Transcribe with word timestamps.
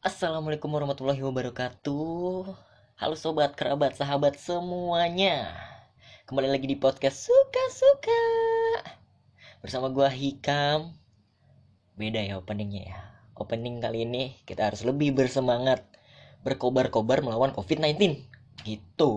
Assalamualaikum 0.00 0.72
warahmatullahi 0.72 1.20
wabarakatuh. 1.20 2.56
Halo 2.96 3.14
sobat, 3.20 3.52
kerabat, 3.52 4.00
sahabat 4.00 4.40
semuanya. 4.40 5.52
Kembali 6.24 6.48
lagi 6.48 6.64
di 6.64 6.72
podcast 6.72 7.28
Suka-Suka 7.28 8.24
Bersama 9.60 9.92
gua 9.92 10.08
Hikam. 10.08 10.96
Beda 12.00 12.16
ya 12.16 12.40
openingnya 12.40 12.82
ya. 12.88 12.98
Opening 13.36 13.84
kali 13.84 14.08
ini 14.08 14.40
kita 14.48 14.72
harus 14.72 14.88
lebih 14.88 15.12
bersemangat 15.12 15.84
Berkobar-kobar 16.48 17.20
melawan 17.20 17.52
COVID-19 17.52 18.24
Gitu. 18.64 19.12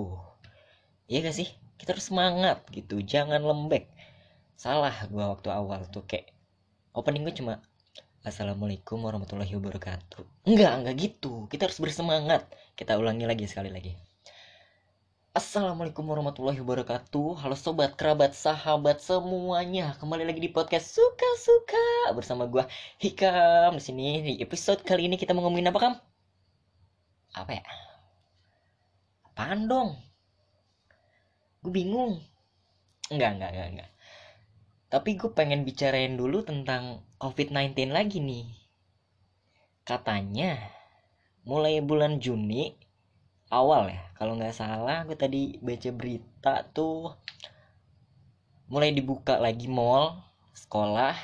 Iya 1.07 1.19
gak 1.23 1.35
sih? 1.39 1.47
Kita 1.79 1.95
harus 1.95 2.11
semangat 2.11 2.67
gitu. 2.75 2.99
Jangan 2.99 3.39
lembek. 3.39 3.87
Salah 4.59 5.07
gua 5.07 5.31
waktu 5.31 5.47
awal 5.47 5.87
tuh 5.87 6.03
kayak 6.03 6.35
Opening 6.91 7.23
gue 7.23 7.39
cuma 7.39 7.63
Assalamualaikum 8.23 9.03
warahmatullahi 9.03 9.51
wabarakatuh. 9.51 10.47
Enggak, 10.47 10.71
enggak 10.79 10.95
gitu. 10.95 11.43
Kita 11.51 11.67
harus 11.67 11.75
bersemangat. 11.75 12.47
Kita 12.71 12.95
ulangi 12.95 13.27
lagi 13.27 13.43
sekali 13.51 13.67
lagi. 13.67 13.99
Assalamualaikum 15.35 16.07
warahmatullahi 16.07 16.55
wabarakatuh. 16.63 17.43
Halo 17.43 17.59
sobat, 17.59 17.99
kerabat, 17.99 18.31
sahabat 18.31 19.03
semuanya. 19.03 19.99
Kembali 19.99 20.23
lagi 20.23 20.39
di 20.39 20.47
podcast 20.47 20.95
suka-suka 20.95 22.15
bersama 22.15 22.47
gua 22.47 22.63
Hikam 22.95 23.75
di 23.75 23.83
sini. 23.83 24.07
Di 24.23 24.33
episode 24.39 24.79
kali 24.87 25.11
ini 25.11 25.19
kita 25.19 25.35
mau 25.35 25.43
ngomongin 25.43 25.75
apa, 25.75 25.79
Kam? 25.83 25.93
Apa 27.35 27.59
ya? 27.59 27.63
Apaan 29.35 29.67
dong? 29.67 29.99
Gue 31.59 31.75
bingung. 31.75 32.23
Enggak, 33.11 33.35
enggak, 33.35 33.51
enggak, 33.51 33.67
enggak. 33.67 33.89
Tapi 34.93 35.17
gue 35.17 35.33
pengen 35.33 35.65
bicarain 35.65 36.13
dulu 36.13 36.45
tentang 36.45 37.01
COVID-19 37.17 37.89
lagi 37.89 38.21
nih. 38.21 38.45
Katanya 39.81 40.69
mulai 41.49 41.81
bulan 41.81 42.21
Juni 42.21 42.77
awal 43.49 43.89
ya, 43.89 44.05
kalau 44.13 44.37
nggak 44.37 44.53
salah 44.53 45.01
gue 45.09 45.17
tadi 45.17 45.57
baca 45.57 45.89
berita 45.89 46.61
tuh 46.77 47.09
mulai 48.69 48.93
dibuka 48.93 49.41
lagi 49.41 49.65
mall, 49.65 50.13
sekolah 50.53 51.17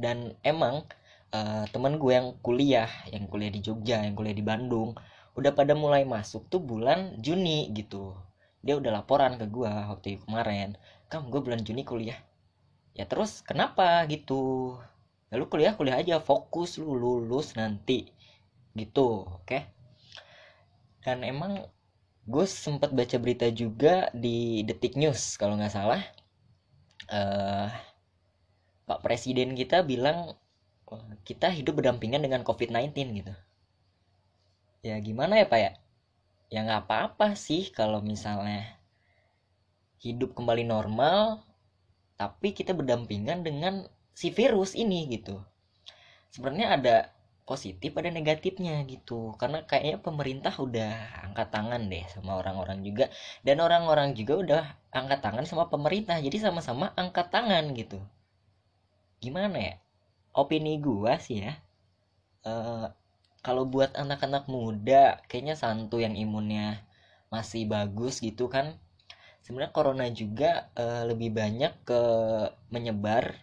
dan 0.00 0.32
emang 0.40 0.88
uh, 1.36 1.68
temen 1.68 2.00
gue 2.00 2.16
yang 2.16 2.40
kuliah, 2.40 2.88
yang 3.12 3.28
kuliah 3.28 3.52
di 3.52 3.60
Jogja, 3.60 4.00
yang 4.00 4.16
kuliah 4.16 4.32
di 4.32 4.40
Bandung, 4.40 4.96
udah 5.36 5.52
pada 5.52 5.76
mulai 5.76 6.08
masuk 6.08 6.48
tuh 6.48 6.64
bulan 6.64 7.20
Juni 7.20 7.68
gitu. 7.76 8.16
Dia 8.64 8.80
udah 8.80 9.04
laporan 9.04 9.36
ke 9.36 9.44
gue 9.44 9.68
waktu 9.68 10.24
kemarin, 10.24 10.80
kam 11.12 11.28
gue 11.28 11.44
bulan 11.44 11.60
Juni 11.60 11.84
kuliah 11.84 12.16
ya 12.94 13.04
terus 13.06 13.42
kenapa 13.42 14.04
gitu? 14.10 14.76
Ya 15.30 15.38
lu 15.38 15.46
kuliah 15.46 15.74
kuliah 15.78 15.98
aja 16.02 16.18
fokus 16.18 16.78
lu 16.80 16.94
lulus 16.94 17.54
nanti. 17.58 18.10
Gitu 18.74 19.26
oke? 19.26 19.46
Okay? 19.46 19.62
dan 21.04 21.24
emang 21.24 21.64
gue 22.28 22.46
sempat 22.46 22.92
baca 22.92 23.16
berita 23.16 23.48
juga 23.48 24.12
di 24.12 24.62
detik 24.62 24.94
news 24.94 25.40
kalau 25.40 25.56
nggak 25.56 25.72
salah. 25.72 26.02
Uh, 27.10 27.66
pak 28.86 29.02
presiden 29.02 29.58
kita 29.58 29.82
bilang 29.82 30.38
kita 31.26 31.50
hidup 31.50 31.80
berdampingan 31.82 32.22
dengan 32.22 32.44
covid-19 32.44 32.94
gitu. 33.24 33.34
Ya 34.84 34.96
gimana 35.00 35.40
ya 35.40 35.46
pak 35.48 35.60
ya? 35.60 35.72
Ya 36.52 36.60
nggak 36.66 36.86
apa-apa 36.86 37.34
sih 37.34 37.72
kalau 37.72 38.04
misalnya 38.04 38.78
hidup 40.00 40.36
kembali 40.36 40.66
normal 40.68 41.44
tapi 42.20 42.52
kita 42.52 42.76
berdampingan 42.76 43.40
dengan 43.40 43.88
si 44.12 44.28
virus 44.28 44.76
ini 44.76 45.08
gitu. 45.08 45.40
Sebenarnya 46.28 46.68
ada 46.76 46.96
positif 47.48 47.96
ada 47.96 48.12
negatifnya 48.12 48.84
gitu. 48.84 49.32
Karena 49.40 49.64
kayaknya 49.64 50.04
pemerintah 50.04 50.52
udah 50.52 51.24
angkat 51.24 51.48
tangan 51.48 51.88
deh 51.88 52.04
sama 52.12 52.36
orang-orang 52.36 52.84
juga. 52.84 53.08
Dan 53.40 53.64
orang-orang 53.64 54.12
juga 54.12 54.34
udah 54.36 54.62
angkat 54.92 55.24
tangan 55.24 55.48
sama 55.48 55.72
pemerintah. 55.72 56.20
Jadi 56.20 56.36
sama-sama 56.36 56.92
angkat 56.92 57.32
tangan 57.32 57.72
gitu. 57.72 57.96
Gimana 59.24 59.56
ya? 59.56 59.74
Opini 60.36 60.76
gua 60.76 61.16
sih 61.16 61.48
ya 61.48 61.56
uh, 62.44 62.92
kalau 63.40 63.64
buat 63.64 63.96
anak-anak 63.96 64.48
muda 64.48 65.20
kayaknya 65.28 65.56
santu 65.56 66.00
yang 66.00 66.16
imunnya 66.16 66.84
masih 67.32 67.64
bagus 67.68 68.20
gitu 68.20 68.50
kan 68.50 68.76
sebenarnya 69.44 69.72
corona 69.74 70.06
juga 70.12 70.70
uh, 70.76 71.04
lebih 71.08 71.34
banyak 71.34 71.72
ke 71.84 72.02
menyebar 72.70 73.36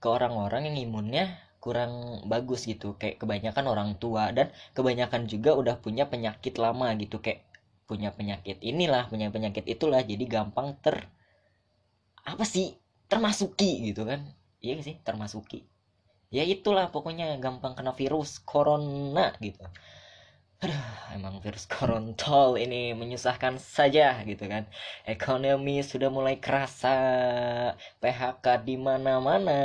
ke 0.00 0.06
orang-orang 0.08 0.72
yang 0.72 0.78
imunnya 0.90 1.24
kurang 1.60 2.24
bagus 2.26 2.64
gitu. 2.64 2.96
Kayak 2.96 3.20
kebanyakan 3.20 3.64
orang 3.68 3.90
tua 4.00 4.32
dan 4.32 4.48
kebanyakan 4.72 5.28
juga 5.28 5.52
udah 5.56 5.76
punya 5.80 6.08
penyakit 6.08 6.56
lama 6.56 6.92
gitu. 6.96 7.20
Kayak 7.20 7.44
punya 7.84 8.14
penyakit 8.14 8.62
inilah 8.64 9.10
punya 9.12 9.28
penyakit 9.28 9.68
itulah. 9.68 10.00
Jadi 10.00 10.24
gampang 10.24 10.78
ter 10.80 11.04
apa 12.24 12.44
sih 12.48 12.76
termasuki 13.10 13.92
gitu 13.92 14.08
kan. 14.08 14.24
Iya 14.64 14.80
sih? 14.80 14.96
Termasuki. 15.04 15.66
Ya 16.30 16.46
itulah 16.46 16.94
pokoknya 16.94 17.36
gampang 17.42 17.74
kena 17.74 17.92
virus 17.92 18.38
corona 18.46 19.34
gitu 19.42 19.66
aduh 20.60 20.84
emang 21.16 21.40
virus 21.40 21.64
korontol 21.64 22.60
ini 22.60 22.92
menyusahkan 22.92 23.56
saja 23.56 24.20
gitu 24.28 24.44
kan. 24.44 24.68
Ekonomi 25.08 25.80
sudah 25.80 26.12
mulai 26.12 26.36
kerasa 26.36 26.96
PHK 28.04 28.44
di 28.60 28.76
mana-mana. 28.76 29.60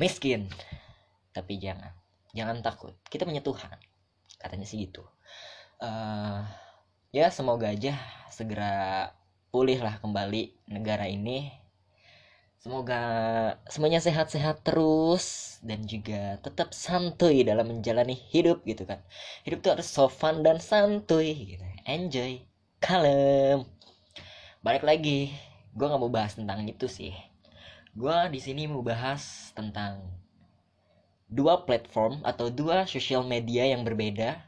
Miskin 0.00 0.48
tapi 1.36 1.60
jangan. 1.60 1.92
Jangan 2.32 2.64
takut 2.64 2.96
kita 3.12 3.28
punya 3.28 3.44
Tuhan. 3.44 3.76
Katanya 4.40 4.64
sih 4.64 4.88
gitu. 4.88 5.04
Uh, 5.76 6.40
ya 7.12 7.28
semoga 7.28 7.68
aja 7.68 8.00
segera 8.32 9.12
pulih 9.52 9.80
lah 9.84 10.00
kembali 10.00 10.72
negara 10.72 11.04
ini 11.08 11.52
Semoga 12.56 13.02
semuanya 13.68 14.00
sehat-sehat 14.00 14.64
terus 14.64 15.56
dan 15.62 15.84
juga 15.84 16.40
tetap 16.40 16.72
santuy 16.72 17.44
dalam 17.46 17.68
menjalani 17.68 18.16
hidup 18.16 18.64
gitu 18.64 18.88
kan. 18.88 19.04
Hidup 19.44 19.60
tuh 19.62 19.76
harus 19.76 19.86
so 19.86 20.08
fun 20.08 20.40
dan 20.40 20.58
santuy 20.58 21.54
gitu. 21.54 21.64
Enjoy, 21.86 22.42
kalem. 22.82 23.68
Balik 24.64 24.82
lagi, 24.82 25.30
gue 25.76 25.86
nggak 25.86 26.00
mau 26.00 26.10
bahas 26.10 26.34
tentang 26.34 26.64
itu 26.66 26.90
sih. 26.90 27.14
Gue 27.94 28.16
di 28.34 28.42
sini 28.42 28.66
mau 28.66 28.82
bahas 28.82 29.54
tentang 29.54 30.02
dua 31.30 31.62
platform 31.62 32.24
atau 32.26 32.50
dua 32.50 32.82
sosial 32.88 33.22
media 33.22 33.68
yang 33.68 33.86
berbeda. 33.86 34.42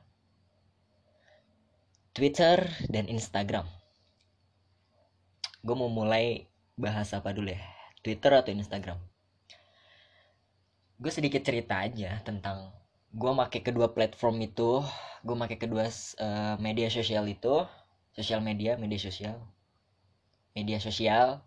Twitter 2.18 2.66
dan 2.91 3.06
Instagram. 3.06 3.68
Gue 5.62 5.76
mau 5.78 5.86
mulai 5.86 6.50
bahas 6.74 7.14
apa 7.14 7.30
dulu 7.30 7.54
ya? 7.54 7.78
Twitter 8.03 8.32
atau 8.34 8.50
Instagram? 8.54 8.98
Gue 10.98 11.12
sedikit 11.14 11.42
cerita 11.47 11.82
aja 11.82 12.19
tentang 12.26 12.75
gue 13.14 13.32
make 13.32 13.64
kedua 13.64 13.91
platform 13.97 14.44
itu 14.44 14.84
gue 15.25 15.36
make 15.38 15.56
kedua 15.56 15.88
uh, 15.88 16.54
media 16.60 16.92
sosial 16.92 17.25
itu 17.25 17.64
sosial 18.12 18.44
media 18.44 18.76
media 18.76 19.00
sosial 19.00 19.41
media 20.53 20.76
sosial 20.76 21.41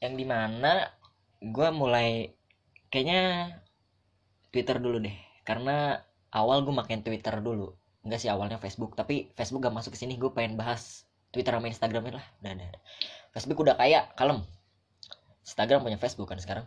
yang 0.00 0.16
di 0.16 0.24
mana 0.26 0.88
gue 1.42 1.68
mulai 1.70 2.32
kayaknya 2.88 3.54
Twitter 4.50 4.78
dulu 4.78 5.02
deh 5.02 5.16
karena 5.42 6.02
awal 6.32 6.64
gue 6.64 6.74
makin 6.74 7.04
Twitter 7.04 7.38
dulu. 7.42 7.76
Enggak 8.02 8.18
sih 8.18 8.30
awalnya 8.30 8.58
Facebook 8.58 8.98
tapi 8.98 9.30
Facebook 9.38 9.62
gak 9.62 9.74
masuk 9.74 9.94
ke 9.94 9.98
sini 10.02 10.18
gue 10.18 10.30
pengen 10.34 10.58
bahas 10.58 11.06
Twitter 11.30 11.54
sama 11.54 11.70
Instagramnya 11.70 12.18
lah. 12.18 12.26
Udah, 12.42 12.52
udah. 12.58 12.82
Facebook 13.30 13.58
udah 13.62 13.74
kaya 13.78 14.10
kalem 14.18 14.42
Instagram 15.42 15.82
punya 15.82 15.98
Facebook 15.98 16.30
kan 16.30 16.38
sekarang. 16.38 16.66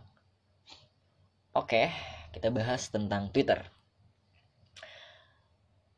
Oke, 1.56 1.88
kita 2.36 2.52
bahas 2.52 2.92
tentang 2.92 3.32
Twitter. 3.32 3.64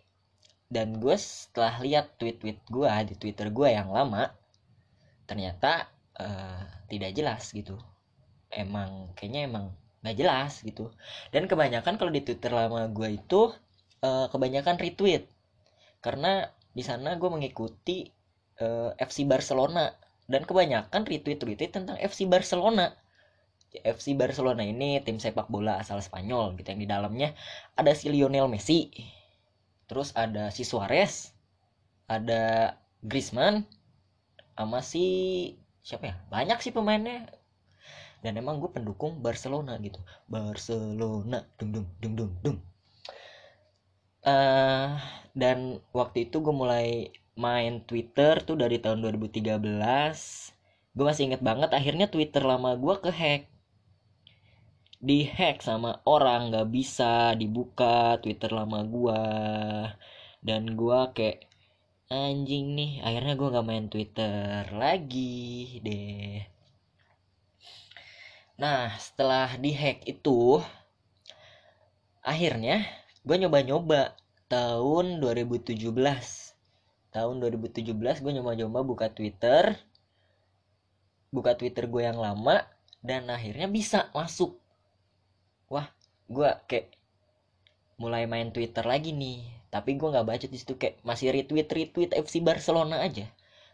Dan 0.69 1.01
gue 1.01 1.17
setelah 1.17 1.81
lihat 1.81 2.21
tweet-tweet 2.21 2.61
gue 2.69 2.89
di 3.09 3.15
Twitter 3.17 3.49
gue 3.49 3.71
yang 3.73 3.89
lama 3.89 4.29
ternyata 5.25 5.89
uh, 6.21 6.61
tidak 6.85 7.17
jelas 7.17 7.49
gitu. 7.49 7.81
Emang 8.53 9.09
kayaknya 9.17 9.49
emang 9.49 9.65
nggak 10.05 10.17
jelas 10.21 10.61
gitu. 10.61 10.93
Dan 11.33 11.49
kebanyakan 11.49 11.97
kalau 11.97 12.13
di 12.13 12.21
Twitter 12.21 12.53
lama 12.53 12.85
gue 12.93 13.17
itu 13.17 13.49
uh, 14.05 14.27
kebanyakan 14.29 14.77
retweet. 14.77 15.25
Karena 16.03 16.45
di 16.71 16.83
sana 16.85 17.17
gue 17.17 17.29
mengikuti 17.31 18.05
uh, 18.61 18.93
FC 19.01 19.25
Barcelona. 19.25 19.89
Dan 20.27 20.43
kebanyakan 20.43 21.07
retweet-retweet 21.07 21.71
tentang 21.71 21.95
FC 21.95 22.27
Barcelona. 22.27 22.91
FC 23.75 24.15
Barcelona 24.15 24.63
ini 24.63 25.03
tim 25.03 25.19
sepak 25.19 25.51
bola 25.51 25.77
asal 25.77 25.99
Spanyol 25.99 26.55
gitu 26.55 26.71
yang 26.71 26.81
di 26.81 26.89
dalamnya 26.89 27.35
ada 27.75 27.91
si 27.91 28.07
Lionel 28.07 28.47
Messi. 28.47 28.89
Terus 29.87 30.11
ada 30.15 30.51
si 30.51 30.67
Suarez, 30.67 31.31
ada 32.07 32.75
Griezmann 33.03 33.67
sama 34.55 34.79
si 34.83 35.05
siapa 35.83 36.11
ya? 36.11 36.15
Banyak 36.31 36.59
sih 36.63 36.71
pemainnya. 36.75 37.27
Dan 38.23 38.35
emang 38.39 38.59
gue 38.59 38.71
pendukung 38.73 39.21
Barcelona 39.21 39.77
gitu. 39.79 40.01
Barcelona 40.27 41.45
dung 41.59 41.71
dung 41.71 41.87
dung 42.01 42.13
dung 42.17 42.31
dung. 42.43 42.57
Uh, 44.27 44.99
dan 45.31 45.79
waktu 45.95 46.27
itu 46.27 46.43
gue 46.43 46.51
mulai 46.51 47.13
main 47.37 47.85
Twitter 47.85 48.41
tuh 48.43 48.57
dari 48.57 48.81
tahun 48.81 48.99
2013 49.05 49.61
gue 50.97 51.05
masih 51.05 51.29
inget 51.29 51.45
banget 51.45 51.69
akhirnya 51.69 52.09
Twitter 52.09 52.41
lama 52.41 52.73
gue 52.73 52.95
ke 52.97 53.13
hack 54.97 55.05
di 55.05 55.29
hack 55.29 55.61
sama 55.61 56.01
orang 56.09 56.49
nggak 56.49 56.69
bisa 56.73 57.37
dibuka 57.37 58.17
Twitter 58.17 58.49
lama 58.49 58.81
gue 58.81 59.23
dan 60.41 60.73
gue 60.73 60.99
kayak 61.13 61.45
anjing 62.09 62.73
nih 62.73 63.05
akhirnya 63.05 63.37
gue 63.37 63.47
nggak 63.53 63.67
main 63.67 63.87
Twitter 63.93 64.65
lagi 64.73 65.77
deh. 65.85 66.41
Nah 68.57 68.97
setelah 68.97 69.53
di 69.61 69.69
hack 69.69 70.01
itu 70.09 70.57
akhirnya 72.25 72.81
gue 73.21 73.35
nyoba-nyoba 73.37 74.17
tahun 74.49 75.21
2017 75.21 75.93
tahun 77.13 77.35
2017 77.37 77.93
gue 77.93 78.31
nyoba-nyoba 78.33 78.79
buka 78.81 79.07
Twitter 79.13 79.77
buka 81.29 81.53
Twitter 81.53 81.85
gue 81.85 82.01
yang 82.01 82.17
lama 82.17 82.65
dan 83.05 83.29
akhirnya 83.29 83.69
bisa 83.69 84.09
masuk 84.15 84.57
gue 86.27 86.49
kayak 86.67 86.93
mulai 87.97 88.29
main 88.29 88.53
Twitter 88.53 88.85
lagi 88.85 89.15
nih 89.15 89.57
tapi 89.67 89.99
gue 89.99 90.07
nggak 90.07 90.27
baca 90.27 90.45
di 90.47 90.57
situ 90.57 90.79
kayak 90.79 91.03
masih 91.03 91.31
retweet 91.35 91.67
retweet 91.67 92.11
FC 92.15 92.39
Barcelona 92.39 93.03
aja. 93.03 93.27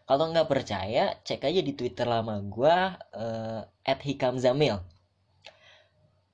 Kalau 0.04 0.28
nggak 0.28 0.50
percaya 0.50 1.16
cek 1.24 1.48
aja 1.48 1.60
di 1.64 1.72
Twitter 1.72 2.04
lama 2.04 2.42
gue 2.44 2.76
uh, 3.16 3.60
at 3.64 4.00
Hikam 4.04 4.36
Zamil. 4.36 4.82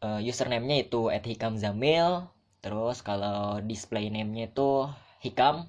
Uh, 0.01 0.19
username-nya 0.25 0.89
itu 0.89 1.13
at 1.13 1.23
Hikam 1.23 1.61
Zamil 1.61 2.25
terus 2.65 3.05
kalau 3.05 3.61
display 3.63 4.09
name-nya 4.09 4.51
itu 4.51 4.89
Hikam. 5.23 5.69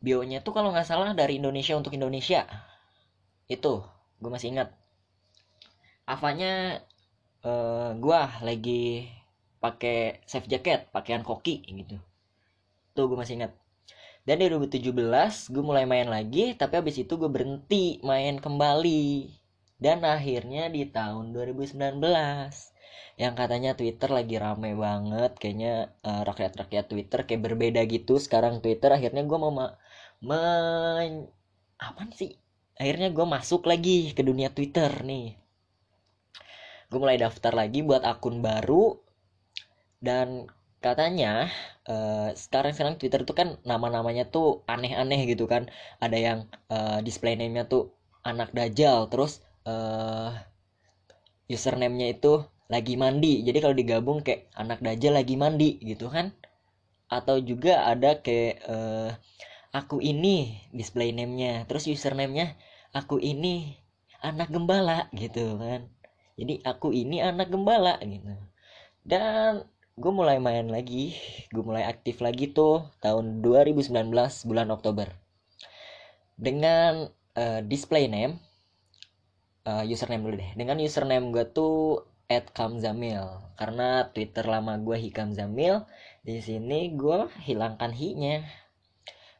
Bionya 0.00 0.40
tuh 0.42 0.56
kalau 0.56 0.72
nggak 0.72 0.88
salah 0.88 1.12
dari 1.12 1.38
Indonesia 1.38 1.76
untuk 1.76 1.94
Indonesia. 1.94 2.48
Itu 3.46 3.84
gue 4.18 4.30
masih 4.32 4.56
ingat. 4.58 4.72
Avanya 6.08 6.82
uh, 7.46 7.90
gue 7.94 8.20
lagi 8.42 9.06
pakai 9.62 10.22
safe 10.26 10.50
jacket 10.50 10.90
pakaian 10.90 11.22
koki 11.22 11.62
gitu. 11.62 11.96
Tuh 12.92 13.04
gue 13.06 13.18
masih 13.18 13.38
ingat. 13.40 13.52
Dan 14.26 14.42
di 14.42 14.50
2017 14.50 14.90
gue 15.54 15.62
mulai 15.62 15.86
main 15.86 16.10
lagi 16.10 16.58
tapi 16.58 16.82
habis 16.82 16.98
itu 16.98 17.14
gue 17.14 17.30
berhenti 17.30 18.02
main 18.02 18.42
kembali. 18.42 19.30
Dan 19.78 20.02
akhirnya 20.02 20.72
di 20.72 20.88
tahun 20.88 21.36
2019 21.36 22.00
yang 23.16 23.32
katanya 23.32 23.72
Twitter 23.78 24.12
lagi 24.12 24.36
rame 24.36 24.76
banget 24.76 25.32
kayaknya 25.40 25.94
uh, 26.04 26.22
rakyat-rakyat 26.26 26.84
Twitter 26.90 27.20
kayak 27.24 27.42
berbeda 27.46 27.80
gitu. 27.86 28.18
Sekarang 28.18 28.58
Twitter 28.60 28.90
akhirnya 28.92 29.22
gue 29.24 29.38
mau 29.38 29.52
men 30.20 31.30
apa 31.76 32.02
sih? 32.16 32.34
Akhirnya 32.76 33.08
gue 33.14 33.24
masuk 33.24 33.64
lagi 33.68 34.12
ke 34.12 34.20
dunia 34.20 34.52
Twitter 34.52 34.90
nih 35.00 35.45
gue 36.86 36.98
mulai 37.02 37.18
daftar 37.18 37.52
lagi 37.52 37.82
buat 37.82 38.02
akun 38.06 38.40
baru. 38.44 38.98
Dan 39.98 40.46
katanya 40.78 41.50
uh, 41.88 42.30
sekarang 42.36 42.72
sekarang 42.76 42.94
Twitter 43.00 43.26
itu 43.26 43.34
kan 43.34 43.58
nama-namanya 43.66 44.28
tuh 44.30 44.62
aneh-aneh 44.70 45.26
gitu 45.26 45.50
kan. 45.50 45.68
Ada 45.98 46.18
yang 46.18 46.38
uh, 46.70 47.02
display 47.02 47.34
name-nya 47.34 47.66
tuh 47.66 47.94
anak 48.22 48.54
dajal 48.54 49.10
terus 49.10 49.42
uh, 49.66 50.34
username-nya 51.50 52.14
itu 52.14 52.44
lagi 52.70 52.94
mandi. 52.98 53.42
Jadi 53.46 53.58
kalau 53.62 53.74
digabung 53.74 54.22
kayak 54.22 54.50
anak 54.54 54.82
dajal 54.82 55.18
lagi 55.18 55.34
mandi 55.34 55.78
gitu 55.82 56.10
kan. 56.10 56.34
Atau 57.06 57.38
juga 57.42 57.86
ada 57.86 58.18
kayak 58.18 58.54
uh, 58.66 59.10
aku 59.74 59.98
ini 60.02 60.62
display 60.70 61.10
name-nya. 61.10 61.66
Terus 61.66 61.90
username-nya 61.90 62.54
aku 62.94 63.18
ini 63.18 63.78
anak 64.24 64.48
gembala 64.50 65.06
gitu 65.12 65.60
kan 65.60 65.86
jadi 66.36 66.60
aku 66.68 66.92
ini 66.92 67.24
anak 67.24 67.48
gembala 67.48 67.96
gitu. 68.04 68.36
Dan 69.00 69.64
gue 69.96 70.12
mulai 70.12 70.36
main 70.36 70.68
lagi 70.68 71.16
gue 71.48 71.64
mulai 71.64 71.88
aktif 71.88 72.20
lagi 72.20 72.52
tuh 72.52 72.92
tahun 73.00 73.40
2019 73.40 73.88
bulan 74.44 74.68
Oktober. 74.68 75.08
Dengan 76.36 77.08
uh, 77.32 77.60
display 77.64 78.12
name 78.12 78.36
uh, 79.64 79.84
username 79.88 80.28
dulu 80.28 80.36
deh. 80.36 80.50
Dengan 80.52 80.76
username 80.76 81.32
gue 81.32 81.44
tuh 81.48 82.04
at 82.28 82.52
kamzamil. 82.52 83.40
Karena 83.56 84.12
twitter 84.12 84.44
lama 84.44 84.76
gue 84.76 85.00
hikam 85.00 85.32
zamil 85.32 85.88
di 86.20 86.44
sini 86.44 86.92
gue 86.92 87.32
hilangkan 87.48 87.96
hi-nya. 87.96 88.44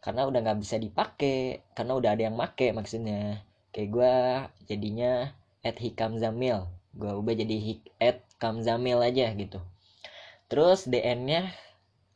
Karena 0.01 0.25
udah 0.25 0.41
nggak 0.41 0.61
bisa 0.65 0.81
dipakai 0.81 1.61
karena 1.77 1.93
udah 1.93 2.17
ada 2.17 2.23
yang 2.33 2.37
make 2.41 2.73
maksudnya. 2.73 3.45
Kayak 3.77 3.89
gue 3.93 4.15
jadinya 4.73 5.37
at 5.61 5.77
gue 6.97 7.13
ubah 7.13 7.37
jadi 7.37 7.57
hik 7.61 7.81
at 8.01 8.25
kamzamil 8.41 9.05
aja 9.05 9.31
gitu. 9.37 9.61
Terus 10.49 10.89
dn 10.89 11.29
nya 11.29 11.43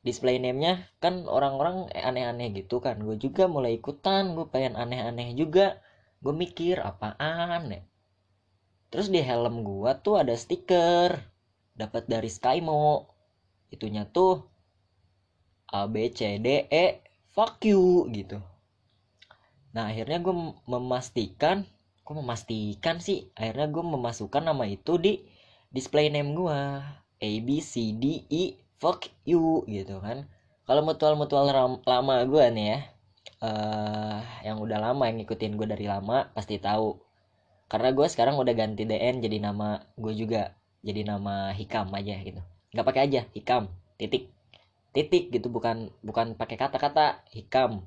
display 0.00 0.40
name 0.40 0.58
nya 0.60 0.72
kan 1.04 1.28
orang-orang 1.28 1.92
aneh-aneh 1.92 2.56
gitu 2.56 2.80
kan. 2.80 2.96
Gue 3.04 3.20
juga 3.20 3.44
mulai 3.46 3.76
ikutan 3.76 4.32
gue 4.32 4.48
pengen 4.48 4.74
aneh-aneh 4.80 5.36
juga. 5.36 5.78
Gue 6.24 6.32
mikir 6.32 6.80
apaan 6.80 7.72
ya? 7.72 7.82
Terus 8.90 9.12
di 9.12 9.22
helm 9.22 9.62
gue 9.62 9.90
tuh 10.02 10.18
ada 10.18 10.34
stiker 10.34 11.20
dapat 11.76 12.10
dari 12.10 12.28
Skymo 12.28 13.08
itunya 13.70 14.02
tuh 14.10 14.44
A 15.70 15.86
B 15.86 16.10
C 16.10 16.42
D 16.42 16.66
E 16.66 17.00
fuck 17.30 17.62
you 17.62 18.10
gitu. 18.10 18.42
Nah 19.70 19.94
akhirnya 19.94 20.18
gue 20.18 20.34
memastikan 20.66 21.62
gue 22.04 22.14
memastikan 22.16 22.98
sih 22.98 23.30
akhirnya 23.38 23.70
gue 23.70 23.84
memasukkan 23.84 24.42
nama 24.42 24.64
itu 24.66 24.98
di 24.98 25.22
display 25.70 26.10
name 26.10 26.34
gue 26.34 26.58
A 27.20 27.30
B 27.44 27.48
C 27.60 27.94
D 27.94 28.26
E 28.26 28.58
fuck 28.80 29.06
you 29.28 29.62
gitu 29.68 30.00
kan. 30.00 30.26
Kalau 30.64 30.82
mutual-mutual 30.86 31.50
lama 31.84 32.14
gue 32.24 32.44
nih 32.54 32.66
ya 32.74 32.78
uh, 33.44 34.18
yang 34.46 34.56
udah 34.58 34.78
lama 34.80 35.06
yang 35.06 35.20
ngikutin 35.20 35.54
gue 35.60 35.68
dari 35.68 35.86
lama 35.86 36.32
pasti 36.32 36.56
tahu. 36.56 36.96
Karena 37.70 37.94
gue 37.94 38.06
sekarang 38.10 38.34
udah 38.40 38.54
ganti 38.56 38.82
DN 38.88 39.22
jadi 39.22 39.38
nama 39.38 39.78
gue 39.94 40.12
juga 40.16 40.56
jadi 40.82 41.06
nama 41.06 41.52
Hikam 41.54 41.92
aja 41.94 42.16
gitu. 42.18 42.40
Nggak 42.72 42.86
pakai 42.86 43.02
aja 43.06 43.20
Hikam 43.36 43.68
titik. 44.00 44.32
Titik 44.90 45.30
gitu 45.30 45.46
bukan 45.52 45.94
bukan 46.02 46.34
pakai 46.34 46.58
kata-kata 46.58 47.22
hikam. 47.30 47.86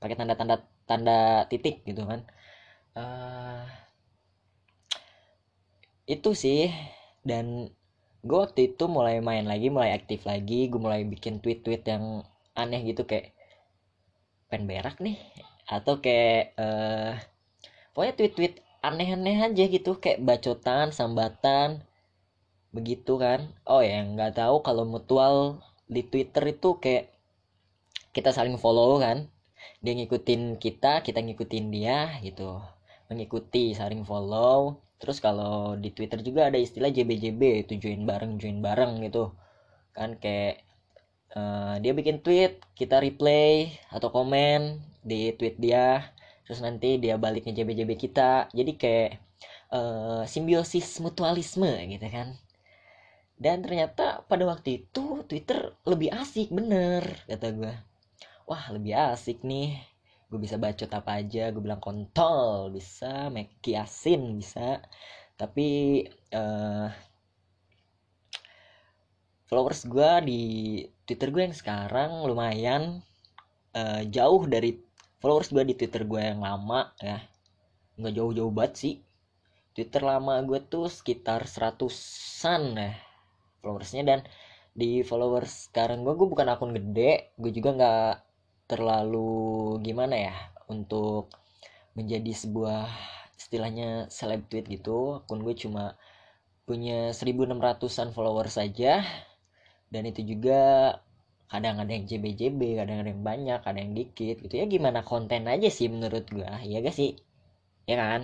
Pakai 0.00 0.16
tanda-tanda 0.16 0.64
tanda 0.88 1.44
titik 1.50 1.84
gitu 1.84 2.08
kan 2.08 2.24
uh, 2.96 3.64
itu 6.08 6.30
sih. 6.36 6.72
Dan 7.22 7.70
gue 8.22 8.38
waktu 8.38 8.74
itu 8.74 8.84
mulai 8.90 9.18
main 9.22 9.46
lagi 9.46 9.68
mulai 9.72 9.96
aktif 9.96 10.24
lagi. 10.28 10.68
Gue 10.68 10.80
mulai 10.82 11.06
bikin 11.06 11.40
tweet-tweet 11.40 11.82
yang 11.88 12.26
aneh 12.52 12.80
gitu 12.84 13.08
kayak 13.08 13.32
pen 14.50 14.68
berak 14.68 14.98
nih. 15.00 15.16
Atau 15.68 16.04
kayak 16.04 16.52
uh, 16.58 17.16
pokoknya 17.96 18.14
tweet-tweet 18.18 18.54
aneh-aneh 18.82 19.38
aja 19.52 19.64
gitu. 19.66 19.96
Kayak 20.02 20.22
bacotan 20.26 20.92
sambatan 20.92 21.84
begitu 22.72 23.16
kan. 23.20 23.52
Oh 23.68 23.80
ya 23.84 24.04
nggak 24.04 24.36
tahu 24.36 24.64
kalau 24.66 24.84
mutual 24.84 25.62
di 25.88 26.02
Twitter 26.04 26.56
itu 26.56 26.80
kayak 26.80 27.12
kita 28.12 28.34
saling 28.34 28.56
follow 28.60 29.00
kan. 29.00 29.28
Dia 29.78 29.94
ngikutin 29.94 30.58
kita 30.58 31.06
kita 31.06 31.22
ngikutin 31.22 31.66
dia 31.70 32.18
gitu 32.26 32.58
mengikuti 33.12 33.76
saling 33.76 34.02
follow. 34.08 34.80
Terus 34.96 35.18
kalau 35.20 35.76
di 35.76 35.90
Twitter 35.92 36.18
juga 36.24 36.48
ada 36.48 36.58
istilah 36.58 36.88
JBJB 36.88 37.66
itu 37.66 37.72
join 37.78 38.02
bareng 38.08 38.38
join 38.40 38.58
bareng 38.64 39.04
gitu. 39.04 39.34
Kan 39.92 40.16
kayak 40.16 40.64
uh, 41.36 41.76
dia 41.82 41.92
bikin 41.92 42.24
tweet 42.24 42.62
kita 42.78 42.98
replay 43.04 43.76
atau 43.92 44.08
komen 44.08 44.80
di 45.04 45.34
tweet 45.36 45.60
dia. 45.60 46.14
Terus 46.46 46.64
nanti 46.64 46.96
dia 47.02 47.20
balik 47.20 47.44
nge 47.44 47.54
JBJB 47.60 47.90
kita. 48.00 48.48
Jadi 48.56 48.72
kayak 48.80 49.10
uh, 49.74 50.22
simbiosis 50.24 50.98
mutualisme 51.04 51.70
gitu 51.90 52.06
kan. 52.08 52.38
Dan 53.36 53.66
ternyata 53.66 54.22
pada 54.30 54.46
waktu 54.46 54.86
itu 54.86 55.26
Twitter 55.26 55.74
lebih 55.84 56.14
asik 56.14 56.54
bener 56.54 57.02
kata 57.26 57.48
gue 57.50 57.74
wah 58.46 58.64
lebih 58.74 58.92
asik 58.92 59.40
nih 59.46 59.80
gue 60.32 60.40
bisa 60.40 60.56
bacot 60.56 60.88
apa 60.88 61.20
aja 61.20 61.52
gue 61.52 61.60
bilang 61.60 61.76
kontol 61.84 62.72
bisa 62.72 63.28
make 63.28 63.60
asin 63.76 64.40
bisa. 64.40 64.80
Tapi 65.36 66.00
uh, 66.32 66.88
followers 69.44 69.84
gue 69.84 70.10
di 70.24 70.42
Twitter 71.04 71.28
gue 71.28 71.42
yang 71.44 71.56
sekarang 71.56 72.24
lumayan 72.24 73.04
uh, 73.76 74.00
jauh 74.08 74.48
dari 74.48 74.80
followers 75.20 75.52
gue 75.52 75.68
di 75.68 75.74
Twitter 75.76 76.08
gue 76.08 76.22
yang 76.24 76.40
lama 76.40 76.96
ya. 76.96 77.20
Nggak 78.00 78.14
jauh-jauh 78.16 78.52
banget 78.56 78.74
sih. 78.80 78.94
Twitter 79.76 80.00
lama 80.00 80.40
gue 80.48 80.64
tuh 80.64 80.88
sekitar 80.88 81.44
seratusan 81.44 82.62
ya 82.80 82.96
followersnya. 83.60 84.08
Dan 84.08 84.24
di 84.72 85.04
followers 85.04 85.68
sekarang 85.68 86.00
gue 86.00 86.16
gue 86.16 86.24
bukan 86.24 86.48
akun 86.48 86.72
gede 86.72 87.36
gue 87.36 87.52
juga 87.52 87.76
nggak 87.76 88.31
terlalu 88.72 89.32
gimana 89.86 90.16
ya 90.28 90.36
untuk 90.74 91.24
menjadi 91.98 92.32
sebuah 92.42 92.88
istilahnya 93.40 93.88
seleb 94.16 94.48
tweet 94.50 94.66
gitu. 94.74 95.20
Akun 95.20 95.40
gue 95.46 95.54
cuma 95.62 95.84
punya 96.68 97.12
1600an 97.12 98.08
followers 98.16 98.56
saja. 98.60 99.04
Dan 99.92 100.02
itu 100.08 100.20
juga 100.24 100.60
kadang 101.52 101.76
ada 101.84 101.92
yang 101.92 102.08
JB-JB, 102.08 102.60
kadang 102.80 103.04
ada 103.04 103.10
yang 103.12 103.24
banyak, 103.30 103.60
ada 103.60 103.78
yang 103.84 103.92
dikit 103.92 104.36
gitu. 104.40 104.54
Ya 104.56 104.64
gimana 104.74 105.04
konten 105.04 105.44
aja 105.54 105.68
sih 105.68 105.88
menurut 105.92 106.24
gue 106.32 106.48
ya 106.64 106.78
gak 106.80 106.96
sih? 106.96 107.10
Ya 107.90 107.96
kan? 108.00 108.20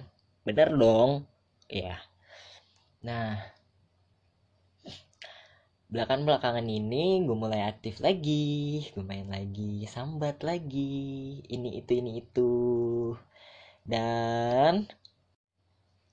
Bener 0.47 0.69
dong. 0.73 1.29
Ya 1.69 2.01
nah 2.99 3.39
belakangan-belakangan 5.89 6.69
ini 6.69 7.25
gue 7.25 7.37
mulai 7.37 7.65
aktif 7.65 8.01
lagi. 8.05 8.85
Gue 8.93 9.05
main 9.05 9.29
lagi 9.29 9.89
sambat 9.89 10.45
lagi. 10.45 11.41
Ini 11.49 11.69
itu 11.81 11.91
ini 11.97 12.11
itu. 12.21 12.53
Dan 13.89 14.85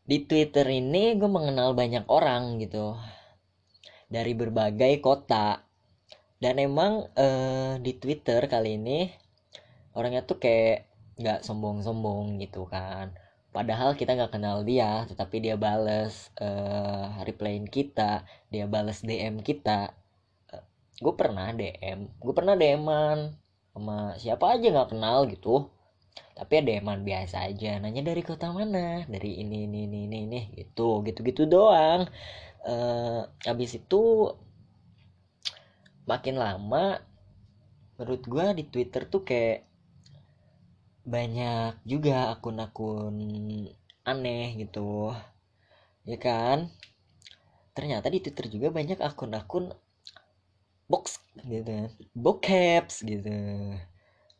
di 0.06 0.18
Twitter 0.24 0.66
ini 0.70 1.20
gue 1.20 1.30
mengenal 1.30 1.76
banyak 1.76 2.08
orang 2.08 2.64
gitu. 2.64 2.96
Dari 4.08 4.32
berbagai 4.32 5.04
kota. 5.04 5.60
Dan 6.40 6.60
emang 6.60 7.12
uh, 7.16 7.80
di 7.80 7.96
Twitter 8.00 8.48
kali 8.48 8.80
ini 8.80 9.08
orangnya 9.96 10.28
tuh 10.28 10.38
kayak 10.38 10.92
nggak 11.16 11.48
sombong-sombong 11.48 12.44
gitu 12.44 12.68
kan 12.68 13.16
padahal 13.56 13.96
kita 13.96 14.20
nggak 14.20 14.36
kenal 14.36 14.68
dia 14.68 15.08
tetapi 15.08 15.40
dia 15.40 15.56
bales 15.56 16.28
uh, 16.44 17.24
replyin 17.24 17.64
kita 17.72 18.28
dia 18.52 18.68
bales 18.68 19.00
dm 19.00 19.40
kita 19.40 19.96
uh, 20.52 20.60
eh, 20.60 20.64
gue 21.00 21.14
pernah 21.16 21.56
dm 21.56 22.20
gue 22.20 22.34
pernah 22.36 22.60
dman 22.60 23.32
sama 23.72 24.20
siapa 24.20 24.60
aja 24.60 24.68
nggak 24.76 24.92
kenal 24.92 25.24
gitu 25.32 25.72
tapi 26.36 26.60
ya 26.60 26.64
dman 26.68 27.08
biasa 27.08 27.48
aja 27.48 27.80
nanya 27.80 28.04
dari 28.04 28.20
kota 28.28 28.52
mana 28.52 29.08
dari 29.08 29.40
ini 29.40 29.72
ini 29.72 29.88
ini 29.88 30.00
ini, 30.12 30.18
ini. 30.28 30.42
gitu 30.60 31.00
gitu 31.08 31.24
gitu 31.24 31.48
doang 31.48 32.12
uh, 32.68 33.24
habis 33.48 33.80
itu 33.80 34.36
makin 36.04 36.36
lama 36.36 37.00
menurut 37.96 38.24
gue 38.28 38.46
di 38.60 38.64
twitter 38.68 39.08
tuh 39.08 39.24
kayak 39.24 39.64
banyak 41.06 41.86
juga 41.86 42.34
akun-akun 42.34 43.14
aneh 44.02 44.58
gitu. 44.58 45.14
Ya 46.02 46.18
kan? 46.18 46.74
Ternyata 47.78 48.10
di 48.10 48.20
Twitter 48.26 48.50
juga 48.50 48.74
banyak 48.74 48.98
akun-akun 48.98 49.70
box 50.90 51.22
gitu 51.46 51.90
bokeps 52.18 53.06
gitu. 53.06 53.30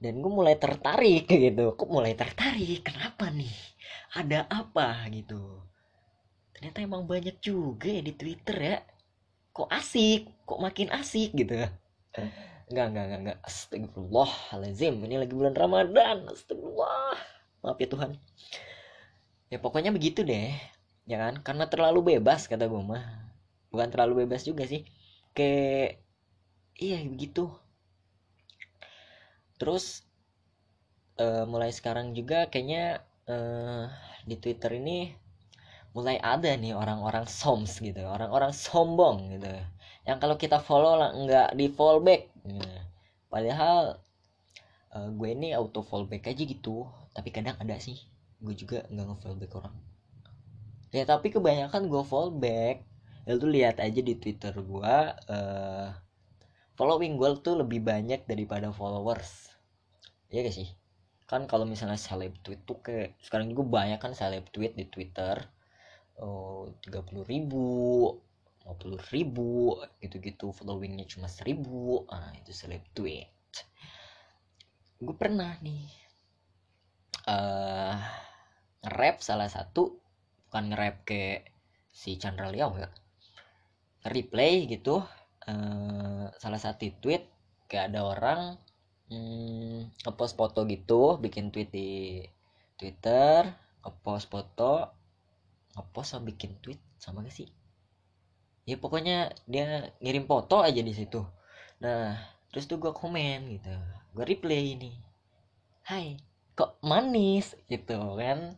Dan 0.02 0.14
gue 0.22 0.32
mulai 0.34 0.58
tertarik 0.58 1.30
gitu. 1.30 1.78
Kok 1.78 1.90
mulai 1.90 2.18
tertarik? 2.18 2.82
Kenapa 2.82 3.30
nih? 3.30 3.54
Ada 4.18 4.50
apa 4.50 5.06
gitu? 5.14 5.62
Ternyata 6.58 6.82
emang 6.82 7.06
banyak 7.06 7.38
juga 7.46 7.94
ya 7.94 8.02
di 8.02 8.14
Twitter 8.18 8.58
ya. 8.58 8.78
Kok 9.54 9.70
asik? 9.70 10.46
Kok 10.50 10.60
makin 10.66 10.90
asik 10.90 11.34
gitu 11.38 11.62
Enggak, 12.66 12.86
enggak, 12.90 13.06
enggak, 13.06 13.20
enggak. 13.22 13.40
Astagfirullahaladzim. 13.46 14.96
Ini 15.06 15.16
lagi 15.22 15.34
bulan 15.38 15.54
Ramadan. 15.54 16.18
Astagfirullah. 16.30 17.18
Maaf 17.62 17.78
ya 17.78 17.88
Tuhan. 17.90 18.12
Ya 19.54 19.58
pokoknya 19.62 19.94
begitu 19.94 20.26
deh. 20.26 20.50
Ya 21.06 21.22
kan? 21.22 21.46
Karena 21.46 21.70
terlalu 21.70 22.18
bebas 22.18 22.50
kata 22.50 22.66
gue 22.66 22.82
mah. 22.82 23.06
Bukan 23.70 23.94
terlalu 23.94 24.26
bebas 24.26 24.50
juga 24.50 24.66
sih. 24.66 24.82
Kayak 25.38 26.02
iya 26.82 27.06
begitu. 27.06 27.54
Terus 29.62 30.02
uh, 31.22 31.46
mulai 31.46 31.70
sekarang 31.70 32.18
juga 32.18 32.50
kayaknya 32.50 33.06
uh, 33.30 33.94
di 34.26 34.42
Twitter 34.42 34.82
ini 34.82 35.14
mulai 35.96 36.20
ada 36.20 36.52
nih 36.60 36.76
orang-orang 36.76 37.24
soms 37.24 37.80
gitu, 37.80 38.04
orang-orang 38.04 38.52
sombong 38.52 39.32
gitu 39.32 39.48
yang 40.06 40.22
kalau 40.22 40.38
kita 40.38 40.62
follow 40.62 41.02
lah 41.02 41.12
nggak 41.18 41.58
di 41.58 41.66
fallback 41.74 42.35
nah, 42.46 42.82
padahal 43.28 44.00
uh, 44.94 45.10
gue 45.12 45.30
ini 45.34 45.52
auto 45.52 45.82
fallback 45.82 46.30
aja 46.30 46.44
gitu. 46.46 46.86
Tapi 47.16 47.32
kadang 47.32 47.58
ada 47.58 47.76
sih 47.82 48.00
gue 48.44 48.54
juga 48.54 48.84
nggak 48.92 49.06
nge-fallback 49.08 49.52
orang. 49.58 49.76
Ya 50.94 51.04
tapi 51.04 51.34
kebanyakan 51.34 51.92
gue 51.92 52.04
fallback. 52.06 52.86
Ya 53.26 53.42
tuh 53.42 53.50
lihat 53.50 53.82
aja 53.82 54.00
di 54.06 54.14
twitter 54.22 54.54
gue 54.54 54.96
uh, 55.34 55.90
following 56.78 57.18
gue 57.18 57.30
tuh 57.42 57.58
lebih 57.58 57.82
banyak 57.82 58.28
daripada 58.30 58.70
followers. 58.70 59.50
Ya 60.30 60.46
gak 60.46 60.54
sih? 60.54 60.70
Kan 61.26 61.50
kalau 61.50 61.66
misalnya 61.66 61.98
seleb 61.98 62.38
tweet 62.46 62.68
tuh 62.70 62.86
kayak 62.86 63.18
sekarang 63.24 63.50
juga 63.50 63.66
banyak 63.66 63.98
kan 63.98 64.14
seleb 64.14 64.46
tweet 64.54 64.78
di 64.78 64.86
twitter. 64.86 65.42
Oh 66.22 66.70
tiga 66.86 67.02
puluh 67.02 67.26
ribu 67.26 68.14
50 68.66 69.14
ribu 69.14 69.78
gitu-gitu 70.02 70.50
followingnya 70.50 71.06
cuma 71.06 71.30
seribu. 71.30 72.10
Ah 72.10 72.34
itu 72.36 72.52
seleb 72.52 72.82
tweet 72.98 73.36
gue 74.96 75.16
pernah 75.20 75.60
nih 75.60 75.84
uh, 77.28 77.96
nge-rap 78.86 79.20
salah 79.20 79.52
satu 79.52 80.00
bukan 80.48 80.72
nge-rap 80.72 80.96
ke 81.04 81.44
si 81.92 82.16
Chandra 82.16 82.48
Liao 82.48 82.76
ya. 82.80 82.88
Replay 84.06 84.70
gitu 84.70 85.02
uh, 85.50 86.26
salah 86.38 86.62
satu 86.62 86.88
tweet 87.02 87.28
kayak 87.68 87.92
ada 87.92 88.02
orang 88.06 88.42
hmm, 89.10 90.06
ngepost 90.06 90.38
foto 90.38 90.64
gitu 90.70 91.18
bikin 91.20 91.50
tweet 91.50 91.74
di 91.74 92.22
Twitter 92.78 93.50
ngepost 93.82 94.30
foto 94.30 94.94
ngepost 95.74 96.16
sama 96.16 96.30
bikin 96.30 96.62
tweet 96.62 96.80
sama 97.02 97.26
gak 97.26 97.34
sih 97.34 97.50
ya 98.66 98.76
pokoknya 98.82 99.30
dia 99.46 99.94
ngirim 100.02 100.26
foto 100.26 100.66
aja 100.66 100.82
di 100.82 100.94
situ. 100.94 101.22
Nah 101.82 102.18
terus 102.50 102.66
tuh 102.66 102.82
gue 102.82 102.92
komen 102.92 103.40
gitu. 103.54 103.74
Gue 104.18 104.26
replay 104.26 104.74
ini 104.74 104.92
hai 105.86 106.18
kok 106.58 106.82
manis? 106.82 107.54
Gitu 107.70 107.98
kan. 108.18 108.58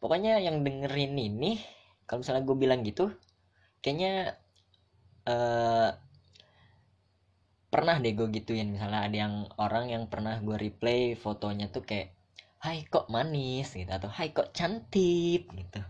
Pokoknya 0.00 0.40
yang 0.40 0.64
dengerin 0.64 1.14
ini 1.16 1.60
kalau 2.08 2.24
misalnya 2.24 2.42
gue 2.48 2.56
bilang 2.56 2.80
gitu 2.86 3.12
kayaknya 3.84 4.40
uh, 5.28 5.92
pernah 7.68 8.00
deh 8.00 8.16
gue 8.16 8.28
gituin. 8.32 8.72
Misalnya 8.72 9.04
ada 9.04 9.16
yang 9.28 9.34
orang 9.60 9.92
yang 9.92 10.04
pernah 10.08 10.40
gue 10.40 10.56
replay 10.56 11.12
fotonya 11.12 11.68
tuh 11.68 11.84
kayak 11.84 12.16
hai 12.64 12.88
kok 12.88 13.12
manis? 13.12 13.76
Gitu. 13.76 13.92
Atau 13.92 14.08
hai 14.08 14.32
kok 14.32 14.56
cantik? 14.56 15.52
Gitu 15.52 15.84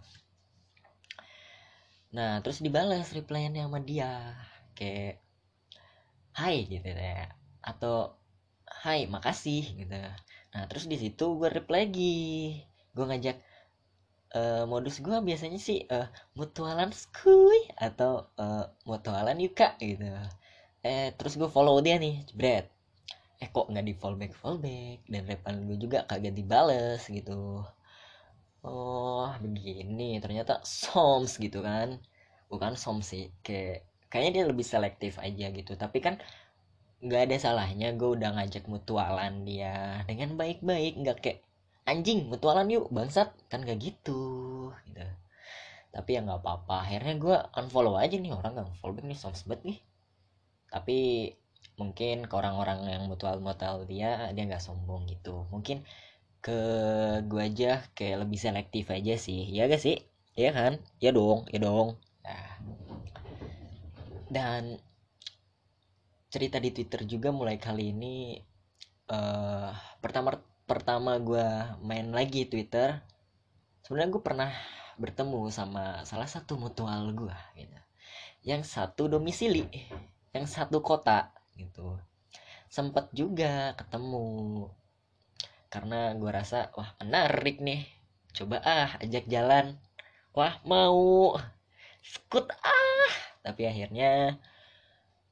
nah 2.14 2.38
terus 2.42 2.62
dibalas 2.62 3.10
reply-nya 3.14 3.66
sama 3.66 3.80
dia 3.82 4.36
kayak 4.78 5.22
hai 6.36 6.68
gitu 6.68 6.86
ya. 6.86 7.32
Atau 7.64 8.14
hai 8.84 9.08
makasih 9.08 9.64
gitu. 9.78 9.96
Nah 10.52 10.62
terus 10.70 10.86
di 10.86 10.96
situ 11.00 11.26
gue 11.40 11.48
reply 11.50 11.88
lagi. 11.88 12.16
Gue 12.94 13.04
ngajak 13.08 13.36
uh, 14.36 14.64
modus 14.68 15.00
gue 15.00 15.16
biasanya 15.20 15.58
sih 15.60 15.84
uh, 15.88 16.08
mutualan 16.38 16.92
skuy 16.92 17.70
atau 17.76 18.28
uh, 18.38 18.68
mutualan 18.88 19.36
yuka 19.40 19.76
gitu. 19.80 20.06
Eh 20.84 21.10
terus 21.18 21.34
gue 21.40 21.48
follow 21.50 21.80
dia 21.82 21.98
nih 21.98 22.24
jebret 22.28 22.66
eh 23.36 23.48
kok 23.52 23.68
nggak 23.68 23.84
di 23.84 23.94
fallback 24.00 24.32
fallback 24.32 24.98
dan 25.12 25.22
repan 25.28 25.54
gue 25.68 25.76
juga 25.76 26.08
kagak 26.08 26.32
dibales 26.32 27.04
gitu 27.04 27.60
oh 28.66 29.30
begini. 29.38 30.18
Ternyata 30.18 30.60
soms 30.66 31.38
gitu 31.38 31.62
kan. 31.62 32.02
Bukan 32.50 32.74
soms 32.74 33.06
sih. 33.14 33.30
Kayak 33.46 33.86
kayaknya 34.10 34.30
dia 34.42 34.44
lebih 34.50 34.66
selektif 34.66 35.22
aja 35.22 35.46
gitu. 35.54 35.72
Tapi 35.78 35.98
kan 36.02 36.18
nggak 36.96 37.22
ada 37.30 37.36
salahnya 37.38 37.92
gue 37.94 38.10
udah 38.18 38.30
ngajak 38.40 38.66
mutualan 38.66 39.46
dia 39.46 40.02
dengan 40.10 40.34
baik-baik. 40.34 40.98
Nggak 41.00 41.18
kayak 41.22 41.38
anjing 41.86 42.26
mutualan 42.26 42.66
yuk 42.68 42.90
bangsat. 42.90 43.30
Kan 43.46 43.62
gak 43.62 43.78
gitu 43.78 44.20
gitu. 44.90 45.06
Tapi 45.94 46.10
ya 46.18 46.20
nggak 46.26 46.42
apa-apa. 46.42 46.84
Akhirnya 46.84 47.14
gue 47.16 47.36
unfollow 47.56 47.96
aja 47.96 48.18
nih 48.18 48.34
orang 48.34 48.52
nggak 48.58 48.68
follow 48.82 48.94
back 48.98 49.06
nih 49.06 49.18
soms 49.18 49.46
banget 49.46 49.62
nih. 49.74 49.78
Tapi 50.74 50.98
mungkin 51.76 52.24
ke 52.24 52.34
orang-orang 52.36 52.88
yang 52.88 53.04
mutual 53.04 53.36
mutual 53.40 53.84
dia 53.84 54.32
dia 54.32 54.44
nggak 54.48 54.62
sombong 54.64 55.04
gitu. 55.08 55.44
Mungkin 55.52 55.84
ke 56.44 56.60
gue 57.26 57.42
aja 57.42 57.82
kayak 57.96 58.26
lebih 58.26 58.38
selektif 58.38 58.90
aja 58.92 59.14
sih. 59.18 59.48
Ya 59.50 59.66
gak 59.70 59.82
sih? 59.82 60.00
Ya 60.36 60.50
kan? 60.52 60.82
Ya 61.02 61.10
dong 61.12 61.48
ya 61.52 61.58
dong. 61.62 61.98
Nah. 62.26 62.58
dan 64.26 64.82
cerita 66.26 66.58
di 66.58 66.74
twitter 66.74 67.06
juga 67.06 67.30
mulai 67.30 67.62
kali 67.62 67.94
ini 67.94 68.42
uh, 69.08 69.70
pertama 70.02 70.34
pertama 70.66 71.14
gue 71.22 71.46
main 71.86 72.10
lagi 72.10 72.42
twitter 72.50 72.98
sebenarnya 73.86 74.10
gue 74.10 74.22
pernah 74.26 74.50
bertemu 74.98 75.46
sama 75.54 76.02
salah 76.02 76.26
satu 76.26 76.58
mutual 76.58 77.14
gue 77.14 77.36
gitu. 77.54 77.78
Yang 78.42 78.62
satu 78.74 79.06
domisili 79.06 79.70
yang 80.34 80.44
satu 80.50 80.82
kota 80.82 81.30
gitu. 81.54 81.96
Sempet 82.66 83.08
juga 83.14 83.78
ketemu 83.78 84.26
karena 85.76 86.16
gue 86.16 86.30
rasa 86.32 86.72
wah 86.72 86.96
menarik 87.04 87.60
nih. 87.60 87.84
Coba 88.32 88.64
ah 88.64 88.96
ajak 89.04 89.28
jalan. 89.28 89.76
Wah 90.32 90.56
mau. 90.64 91.36
Skut 92.00 92.48
ah. 92.64 93.12
Tapi 93.44 93.68
akhirnya 93.68 94.40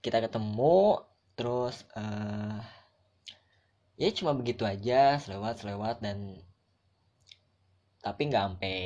kita 0.04 0.20
ketemu 0.20 1.00
terus 1.32 1.88
uh, 1.96 2.60
ya 3.96 4.12
cuma 4.12 4.36
begitu 4.36 4.68
aja 4.68 5.16
selewat 5.16 5.64
selewat 5.64 6.04
dan 6.04 6.44
tapi 8.04 8.28
nggak 8.28 8.44
sampai 8.44 8.76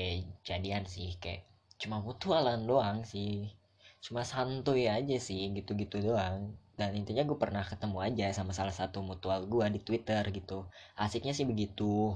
jadian 0.47 0.87
sih 0.87 1.19
kayak 1.19 1.43
cuma 1.83 1.99
mutualan 1.99 2.63
doang 2.71 3.03
sih. 3.03 3.51
Cuma 3.99 4.23
santuy 4.23 4.87
aja 4.87 5.19
sih 5.19 5.51
gitu-gitu 5.51 5.99
doang 6.07 6.55
dan 6.79 6.95
intinya 6.95 7.27
gue 7.27 7.35
pernah 7.35 7.67
ketemu 7.67 7.99
aja 7.99 8.27
sama 8.31 8.55
salah 8.55 8.71
satu 8.71 9.03
mutual 9.03 9.51
gue 9.51 9.67
di 9.75 9.81
Twitter 9.83 10.23
gitu. 10.31 10.71
Asiknya 10.95 11.35
sih 11.35 11.43
begitu. 11.43 12.15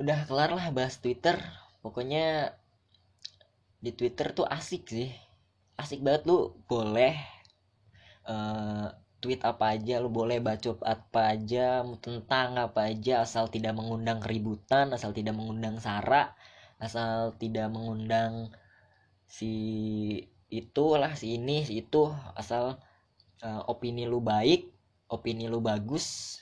Udah 0.00 0.24
kelar 0.24 0.56
lah 0.56 0.72
bahas 0.72 0.96
Twitter. 0.96 1.36
Pokoknya 1.84 2.56
di 3.84 3.92
Twitter 3.92 4.32
tuh 4.32 4.48
asik 4.48 4.88
sih. 4.88 5.12
Asik 5.76 6.00
banget 6.00 6.24
lu 6.24 6.56
boleh 6.64 7.12
uh, 8.24 8.88
tweet 9.20 9.44
apa 9.44 9.76
aja 9.76 10.00
lu 10.00 10.08
boleh 10.08 10.40
baca 10.40 10.80
apa 10.80 11.36
aja 11.36 11.84
tentang 12.00 12.56
apa 12.56 12.88
aja 12.88 13.20
asal 13.20 13.52
tidak 13.52 13.76
mengundang 13.76 14.16
keributan 14.24 14.96
asal 14.96 15.12
tidak 15.12 15.36
mengundang 15.36 15.76
sara 15.76 16.32
asal 16.80 17.36
tidak 17.36 17.68
mengundang 17.68 18.48
si 19.28 19.52
itulah 20.50 21.14
si 21.14 21.38
itu 21.70 22.02
asal 22.34 22.82
uh, 23.42 23.62
opini 23.70 24.04
lu 24.04 24.18
baik 24.18 24.70
opini 25.10 25.50
lu 25.50 25.58
bagus 25.62 26.38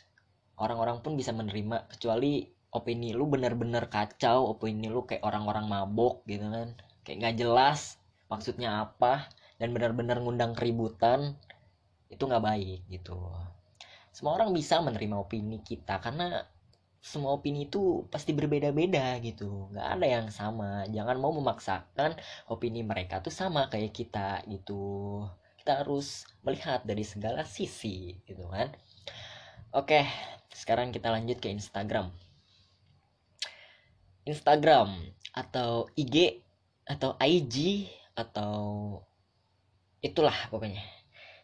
orang-orang 0.60 1.00
pun 1.00 1.14
bisa 1.14 1.30
menerima 1.32 1.88
kecuali 1.88 2.44
opini 2.68 3.16
lu 3.16 3.24
bener-bener 3.30 3.88
kacau 3.88 4.52
opini 4.52 4.92
lu 4.92 5.08
kayak 5.08 5.24
orang-orang 5.24 5.64
mabok 5.70 6.26
gitu 6.28 6.44
kan. 6.44 6.76
Kayak 7.06 7.16
nggak 7.24 7.36
jelas 7.40 7.96
maksudnya 8.28 8.84
apa 8.84 9.30
dan 9.56 9.72
benar-benar 9.72 10.20
ngundang 10.20 10.52
keributan 10.52 11.38
itu 12.12 12.20
nggak 12.20 12.44
baik 12.44 12.80
gitu. 12.92 13.16
Semua 14.12 14.36
orang 14.36 14.52
bisa 14.52 14.82
menerima 14.82 15.16
opini 15.16 15.62
kita 15.62 16.02
karena 16.02 16.44
semua 16.98 17.38
opini 17.38 17.70
itu 17.70 18.04
pasti 18.10 18.34
berbeda-beda 18.34 19.16
gitu. 19.22 19.70
Nggak 19.72 19.88
ada 19.98 20.06
yang 20.06 20.26
sama. 20.34 20.84
Jangan 20.90 21.16
mau 21.16 21.30
memaksakan 21.30 22.18
opini 22.50 22.82
mereka 22.82 23.22
tuh 23.22 23.32
sama 23.32 23.70
kayak 23.70 23.94
kita 23.94 24.42
gitu. 24.50 25.24
Kita 25.58 25.84
harus 25.84 26.26
melihat 26.42 26.82
dari 26.82 27.06
segala 27.06 27.46
sisi 27.46 28.18
gitu 28.26 28.50
kan. 28.50 28.74
Oke 29.72 30.04
sekarang 30.52 30.90
kita 30.90 31.14
lanjut 31.14 31.38
ke 31.38 31.48
Instagram. 31.54 32.10
Instagram 34.26 34.92
atau 35.32 35.88
IG 35.94 36.42
atau 36.84 37.14
IG 37.22 37.86
atau 38.18 38.56
itulah 40.02 40.36
pokoknya. 40.50 40.82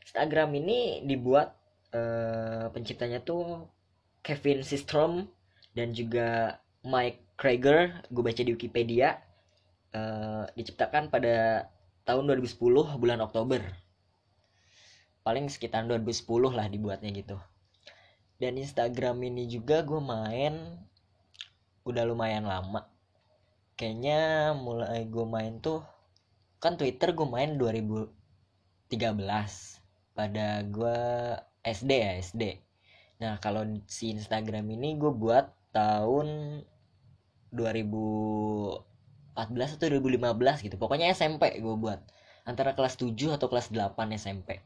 Instagram 0.05 0.51
ini 0.59 1.07
dibuat 1.07 1.55
uh, 1.95 2.69
penciptanya 2.75 3.23
tuh 3.23 3.71
Kevin 4.21 4.67
Systrom 4.67 5.31
dan 5.75 5.95
juga 5.95 6.59
Mike 6.87 7.39
Krieger 7.39 8.07
gue 8.09 8.23
baca 8.23 8.43
di 8.43 8.55
Wikipedia 8.55 9.19
uh, 9.95 10.47
diciptakan 10.55 11.11
pada 11.11 11.67
tahun 12.07 12.31
2010 12.31 12.57
bulan 12.99 13.21
Oktober. 13.21 13.61
Paling 15.27 15.51
sekitar 15.51 15.85
2010 15.89 16.55
lah 16.55 16.67
dibuatnya 16.71 17.11
gitu. 17.11 17.37
Dan 18.39 18.61
Instagram 18.61 19.19
ini 19.25 19.51
juga 19.51 19.83
gue 19.83 19.99
main 19.99 20.55
udah 21.85 22.05
lumayan 22.07 22.47
lama. 22.47 22.87
Kayaknya 23.75 24.53
mulai 24.55 25.05
gue 25.11 25.27
main 25.27 25.59
tuh 25.59 25.83
kan 26.65 26.81
Twitter 26.81 27.13
gue 27.13 27.29
main 27.29 27.61
2013 27.61 28.09
pada 30.17 30.65
gue 30.65 30.99
SD 31.61 31.91
ya 31.93 32.13
SD 32.25 32.43
nah 33.21 33.37
kalau 33.37 33.69
si 33.85 34.17
Instagram 34.17 34.73
ini 34.73 34.97
gue 34.97 35.13
buat 35.13 35.45
tahun 35.75 36.63
2014 37.51 38.79
atau 39.77 39.87
2015 39.91 40.65
gitu. 40.65 40.77
Pokoknya 40.79 41.11
SMP 41.11 41.59
gue 41.59 41.77
buat. 41.77 41.99
Antara 42.47 42.79
kelas 42.79 42.95
7 43.01 43.35
atau 43.35 43.51
kelas 43.51 43.75
8 43.75 43.93
SMP 44.15 44.63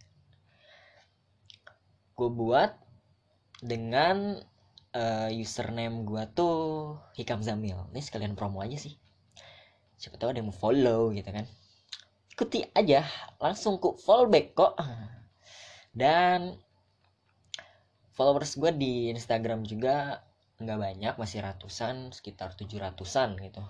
gue 2.18 2.31
buat 2.35 2.75
dengan 3.62 4.42
uh, 4.90 5.31
username 5.31 6.03
gue 6.03 6.23
tuh 6.35 6.99
Hikam 7.14 7.47
Zamil. 7.47 7.79
Ini 7.94 8.03
sekalian 8.03 8.35
promo 8.35 8.59
aja 8.59 8.75
sih. 8.75 8.99
Siapa 9.94 10.18
tahu 10.18 10.35
ada 10.35 10.42
yang 10.42 10.51
mau 10.51 10.59
follow 10.59 11.14
gitu 11.14 11.31
kan. 11.31 11.47
Ikuti 12.35 12.66
aja. 12.75 13.07
Langsung 13.38 13.79
ku 13.79 13.94
follow 14.03 14.27
back 14.27 14.59
kok. 14.59 14.75
Dan 15.94 16.59
followers 18.18 18.59
gue 18.59 18.71
di 18.75 18.92
Instagram 19.14 19.62
juga 19.62 20.18
nggak 20.59 20.79
banyak 20.79 21.14
masih 21.14 21.38
ratusan 21.47 22.11
sekitar 22.11 22.51
tujuh 22.59 22.83
ratusan 22.83 23.38
gitu. 23.38 23.62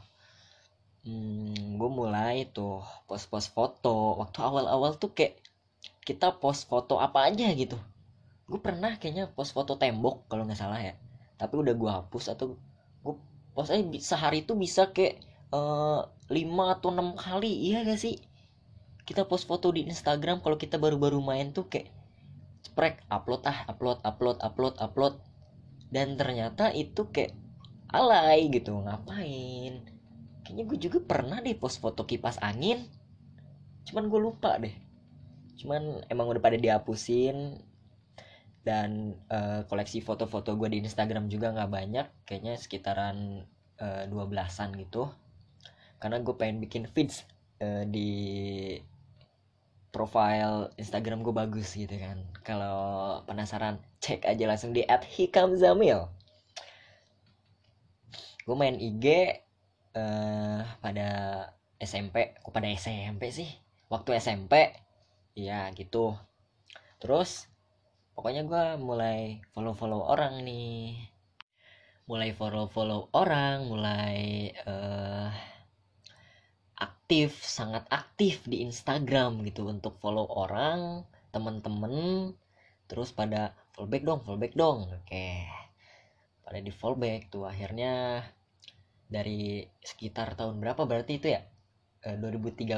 Hmm, 1.05 1.77
gue 1.77 1.91
mulai 1.93 2.49
tuh 2.49 2.81
post-post 3.05 3.53
foto. 3.53 4.17
Waktu 4.17 4.39
awal-awal 4.41 4.97
tuh 4.97 5.13
kayak 5.13 5.37
kita 6.05 6.41
post 6.41 6.65
foto 6.65 6.97
apa 6.97 7.29
aja 7.29 7.53
gitu. 7.53 7.77
Gue 8.49 8.61
pernah 8.65 8.97
kayaknya 8.97 9.29
post 9.37 9.53
foto 9.53 9.77
tembok 9.77 10.25
kalau 10.33 10.49
nggak 10.49 10.57
salah 10.57 10.81
ya. 10.81 10.97
Tapi 11.37 11.55
udah 11.61 11.75
gue 11.77 11.91
hapus 11.93 12.33
atau 12.33 12.57
gue 13.05 13.15
post 13.53 13.69
aja 13.69 13.85
sehari 14.01 14.49
tuh 14.49 14.57
bisa 14.57 14.89
kayak 14.89 15.21
uh, 15.53 16.09
atau 16.73 16.89
enam 16.89 17.13
kali. 17.21 17.69
Iya 17.69 17.85
gak 17.85 18.01
sih? 18.01 18.17
Kita 19.05 19.29
post 19.29 19.45
foto 19.45 19.73
di 19.73 19.85
Instagram 19.85 20.41
kalau 20.41 20.57
kita 20.57 20.81
baru-baru 20.81 21.21
main 21.21 21.53
tuh 21.53 21.69
kayak 21.69 21.93
sprek 22.65 23.01
upload 23.09 23.45
ah 23.49 23.65
upload 23.71 24.01
upload 24.05 24.39
upload 24.45 24.75
upload 24.77 25.15
dan 25.89 26.21
ternyata 26.21 26.69
itu 26.77 27.09
kayak 27.09 27.33
alay 27.89 28.53
gitu 28.53 28.77
ngapain? 28.77 29.81
Kayaknya 30.45 30.65
gue 30.65 30.79
juga 30.81 30.99
pernah 31.05 31.41
deh 31.41 31.57
post 31.57 31.81
foto 31.81 32.05
kipas 32.05 32.41
angin. 32.45 32.85
Cuman 33.89 34.09
gue 34.09 34.21
lupa 34.21 34.57
deh. 34.61 34.73
Cuman 35.57 36.05
emang 36.13 36.29
udah 36.29 36.41
pada 36.41 36.57
dihapusin. 36.61 37.61
Dan 38.65 39.17
uh, 39.33 39.65
koleksi 39.65 40.05
foto-foto 40.05 40.53
gue 40.61 40.69
di 40.77 40.85
Instagram 40.85 41.33
juga 41.33 41.53
nggak 41.57 41.73
banyak. 41.73 42.07
Kayaknya 42.29 42.55
sekitaran 42.61 43.49
uh, 43.81 44.05
dua 44.09 44.29
belasan 44.29 44.77
gitu. 44.77 45.09
Karena 45.97 46.21
gue 46.21 46.35
pengen 46.37 46.61
bikin 46.61 46.85
feeds 46.85 47.25
uh, 47.65 47.89
di 47.89 48.09
profile 49.91 50.71
Instagram 50.77 51.25
gue 51.25 51.35
bagus 51.35 51.75
gitu 51.75 51.97
kan. 51.99 52.21
Kalau 52.45 53.21
penasaran 53.25 53.81
cek 53.99 54.25
aja 54.25 54.45
langsung 54.47 54.73
di 54.73 54.85
at 54.85 55.03
hikamzamil 55.05 56.09
gue 58.49 58.57
main 58.57 58.81
IG 58.81 59.05
uh, 59.05 60.01
eh, 60.01 60.61
pada 60.81 61.09
SMP 61.77 62.33
kok 62.41 62.49
pada 62.49 62.65
SMP 62.73 63.29
sih? 63.29 63.53
Waktu 63.93 64.17
SMP 64.17 64.73
ya 65.37 65.69
gitu. 65.77 66.17
Terus 66.97 67.45
pokoknya 68.17 68.49
gue 68.49 68.65
mulai 68.81 69.45
follow 69.53 69.77
follow 69.77 70.01
orang 70.01 70.41
nih. 70.49 70.97
Mulai 72.09 72.33
follow 72.33 72.73
follow 72.73 73.13
orang 73.13 73.69
mulai 73.69 74.49
uh, 74.65 75.29
aktif 76.79 77.43
sangat 77.43 77.85
aktif 77.91 78.47
di 78.47 78.63
Instagram 78.63 79.43
gitu 79.47 79.67
untuk 79.67 79.99
follow 79.99 80.27
orang 80.31 81.03
temen-temen. 81.35 82.33
Terus 82.89 83.11
pada 83.13 83.53
fallback 83.75 84.07
dong 84.07 84.21
fallback 84.23 84.55
dong. 84.55 84.87
Oke. 84.89 85.45
Pada 86.47 86.59
di 86.63 86.73
fallback 86.73 87.29
tuh 87.29 87.45
akhirnya 87.45 88.25
dari 89.11 89.67
sekitar 89.83 90.39
tahun 90.39 90.63
berapa 90.63 90.87
berarti 90.87 91.19
itu 91.19 91.29
ya? 91.35 91.43
2013 91.99 92.71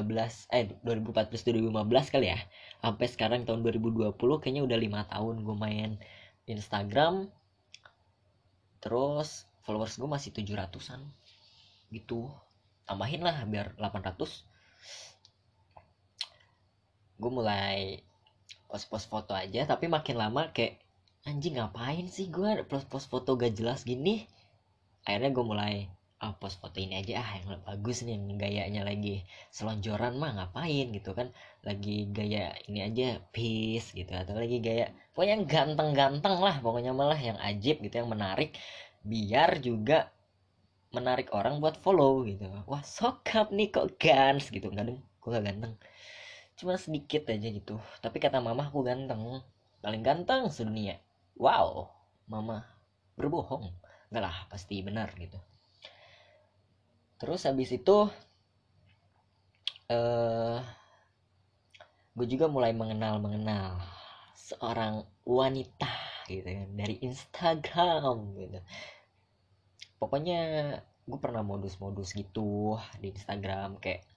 eh 0.48 0.64
2014 0.80 1.28
eh, 1.28 1.52
2015 1.52 2.14
kali 2.14 2.26
ya. 2.32 2.40
Sampai 2.80 3.06
sekarang 3.06 3.44
tahun 3.44 3.60
2020 3.62 4.16
kayaknya 4.40 4.62
udah 4.64 4.78
lima 4.80 5.00
tahun 5.12 5.44
gue 5.44 5.56
main 5.60 5.90
Instagram. 6.48 7.28
Terus 8.80 9.44
followers 9.60 10.00
gue 10.00 10.08
masih 10.08 10.32
700an 10.32 11.04
gitu 11.92 12.30
tambahin 12.90 13.22
lah 13.22 13.46
biar 13.46 13.78
800 13.78 14.18
gue 17.20 17.30
mulai 17.30 18.02
post-post 18.66 19.06
foto 19.06 19.30
aja 19.38 19.62
tapi 19.70 19.86
makin 19.86 20.18
lama 20.18 20.50
kayak 20.50 20.82
anjing 21.28 21.60
ngapain 21.60 22.08
sih 22.08 22.32
gue 22.32 22.64
post-post 22.64 23.12
foto 23.12 23.36
gak 23.36 23.52
jelas 23.58 23.84
gini? 23.84 24.24
Akhirnya 25.04 25.30
gue 25.36 25.44
mulai 25.44 25.74
ah 26.20 26.36
post 26.36 26.60
foto 26.60 26.76
ini 26.76 27.00
aja 27.00 27.24
ah 27.24 27.30
yang 27.40 27.64
bagus 27.64 28.04
nih 28.04 28.12
yang 28.16 28.36
gayanya 28.36 28.82
lagi 28.84 29.24
selonjoran 29.52 30.16
mah 30.16 30.32
ngapain? 30.36 30.92
Gitu 30.96 31.10
kan. 31.12 31.28
Lagi 31.60 32.08
gaya 32.08 32.56
ini 32.68 32.80
aja 32.80 33.20
peace 33.32 33.92
gitu 33.92 34.12
atau 34.16 34.32
lagi 34.36 34.64
gaya 34.64 34.88
pokoknya 35.12 35.44
ganteng-ganteng 35.44 36.40
lah 36.40 36.56
pokoknya 36.64 36.96
malah 36.96 37.20
yang 37.20 37.36
ajib 37.40 37.84
gitu 37.84 38.00
yang 38.00 38.08
menarik. 38.08 38.56
Biar 39.04 39.60
juga 39.60 40.08
menarik 40.90 41.30
orang 41.30 41.62
buat 41.62 41.78
follow 41.78 42.26
gitu. 42.26 42.46
Wah 42.66 42.82
sokap 42.82 43.54
nih 43.54 43.70
kok 43.70 43.96
gans 43.98 44.50
gitu. 44.50 44.70
Enggak 44.70 44.94
dong 44.94 45.00
gue 45.00 45.28
gak 45.30 45.46
ganteng. 45.46 45.74
Cuma 46.58 46.74
sedikit 46.76 47.30
aja 47.30 47.48
gitu. 47.48 47.78
Tapi 48.02 48.16
kata 48.18 48.42
mama 48.42 48.66
aku 48.66 48.82
ganteng. 48.82 49.42
Paling 49.80 50.02
ganteng 50.02 50.50
sedunia. 50.50 50.98
Wow 51.38 51.90
mama 52.26 52.66
berbohong. 53.14 53.70
Enggak 54.10 54.22
lah 54.26 54.36
pasti 54.50 54.82
benar 54.82 55.14
gitu. 55.14 55.38
Terus 57.20 57.46
habis 57.46 57.70
itu 57.70 58.10
uh, 59.90 60.58
gue 62.18 62.26
juga 62.26 62.50
mulai 62.50 62.74
mengenal 62.74 63.22
mengenal 63.22 63.78
seorang 64.34 65.06
wanita 65.22 65.90
gitu 66.26 66.46
kan 66.46 66.68
dari 66.74 66.98
Instagram 67.06 68.34
gitu 68.34 68.58
pokoknya 70.00 70.40
gue 71.04 71.18
pernah 71.20 71.44
modus-modus 71.44 72.16
gitu 72.16 72.80
di 72.98 73.12
Instagram 73.12 73.76
kayak 73.78 74.08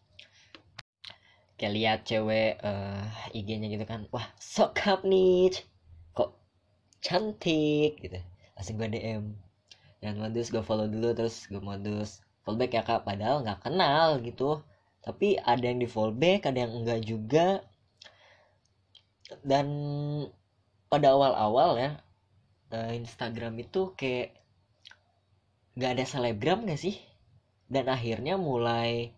kayak 1.59 1.73
lihat 1.75 1.99
cewek 2.07 2.59
uh, 2.63 3.05
IG-nya 3.35 3.67
gitu 3.69 3.85
kan 3.85 4.07
wah 4.09 4.25
sokap 4.39 5.05
nih 5.05 5.53
kok 6.15 6.33
cantik 7.03 7.99
gitu. 7.99 8.19
Langsung 8.55 8.75
gue 8.79 8.89
DM 8.89 9.23
dan 10.03 10.19
modus 10.19 10.51
gue 10.51 10.63
follow 10.63 10.87
dulu 10.87 11.15
terus 11.15 11.47
gue 11.47 11.63
modus 11.63 12.19
fallback 12.43 12.75
ya 12.75 12.83
kak 12.83 13.07
padahal 13.07 13.43
nggak 13.43 13.63
kenal 13.63 14.19
gitu. 14.23 14.63
Tapi 15.03 15.39
ada 15.39 15.63
yang 15.63 15.79
di 15.83 15.87
fallback 15.87 16.47
ada 16.47 16.67
yang 16.67 16.73
enggak 16.83 16.99
juga. 17.03 17.63
Dan 19.39 19.67
pada 20.91 21.15
awal-awal 21.15 21.79
ya 21.79 21.91
eh, 22.75 22.91
Instagram 22.99 23.57
itu 23.63 23.95
kayak 23.95 24.42
nggak 25.73 25.91
ada 25.97 26.05
selebgram 26.05 26.65
gak 26.69 26.81
sih? 26.81 26.97
Dan 27.65 27.89
akhirnya 27.89 28.37
mulai 28.37 29.13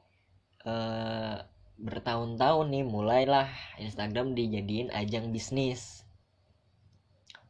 uh, 0.64 1.44
bertahun-tahun 1.76 2.72
nih 2.72 2.86
mulailah 2.88 3.52
Instagram 3.82 4.32
dijadiin 4.38 4.92
ajang 4.96 5.36
bisnis. 5.36 6.08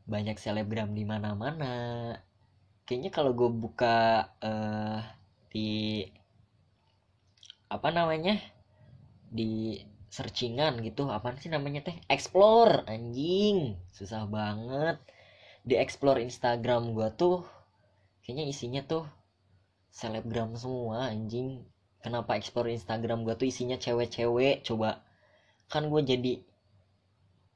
Banyak 0.10 0.38
selebgram 0.42 0.98
di 0.98 1.06
mana-mana. 1.06 1.74
Kayaknya 2.86 3.12
kalau 3.14 3.34
gue 3.34 3.50
buka 3.50 4.30
uh, 4.42 5.02
di 5.50 6.06
apa 7.70 7.90
namanya? 7.94 8.38
Di 9.30 9.82
searchingan 10.16 10.80
gitu 10.80 11.12
apa 11.12 11.36
sih 11.38 11.52
namanya 11.52 11.84
teh? 11.84 11.98
Explore 12.08 12.88
anjing. 12.88 13.76
Susah 13.92 14.24
banget. 14.30 15.02
Di 15.66 15.76
explore 15.76 16.22
Instagram 16.22 16.94
gua 16.94 17.10
tuh 17.12 17.44
kayaknya 18.26 18.50
isinya 18.50 18.82
tuh 18.82 19.06
selebgram 19.94 20.58
semua 20.58 21.14
anjing. 21.14 21.62
Kenapa 22.02 22.34
explore 22.38 22.74
Instagram 22.74 23.22
gua 23.22 23.38
tuh 23.38 23.46
isinya 23.50 23.78
cewek-cewek? 23.78 24.66
Coba. 24.66 25.06
Kan 25.70 25.90
gue 25.90 26.02
jadi 26.06 26.34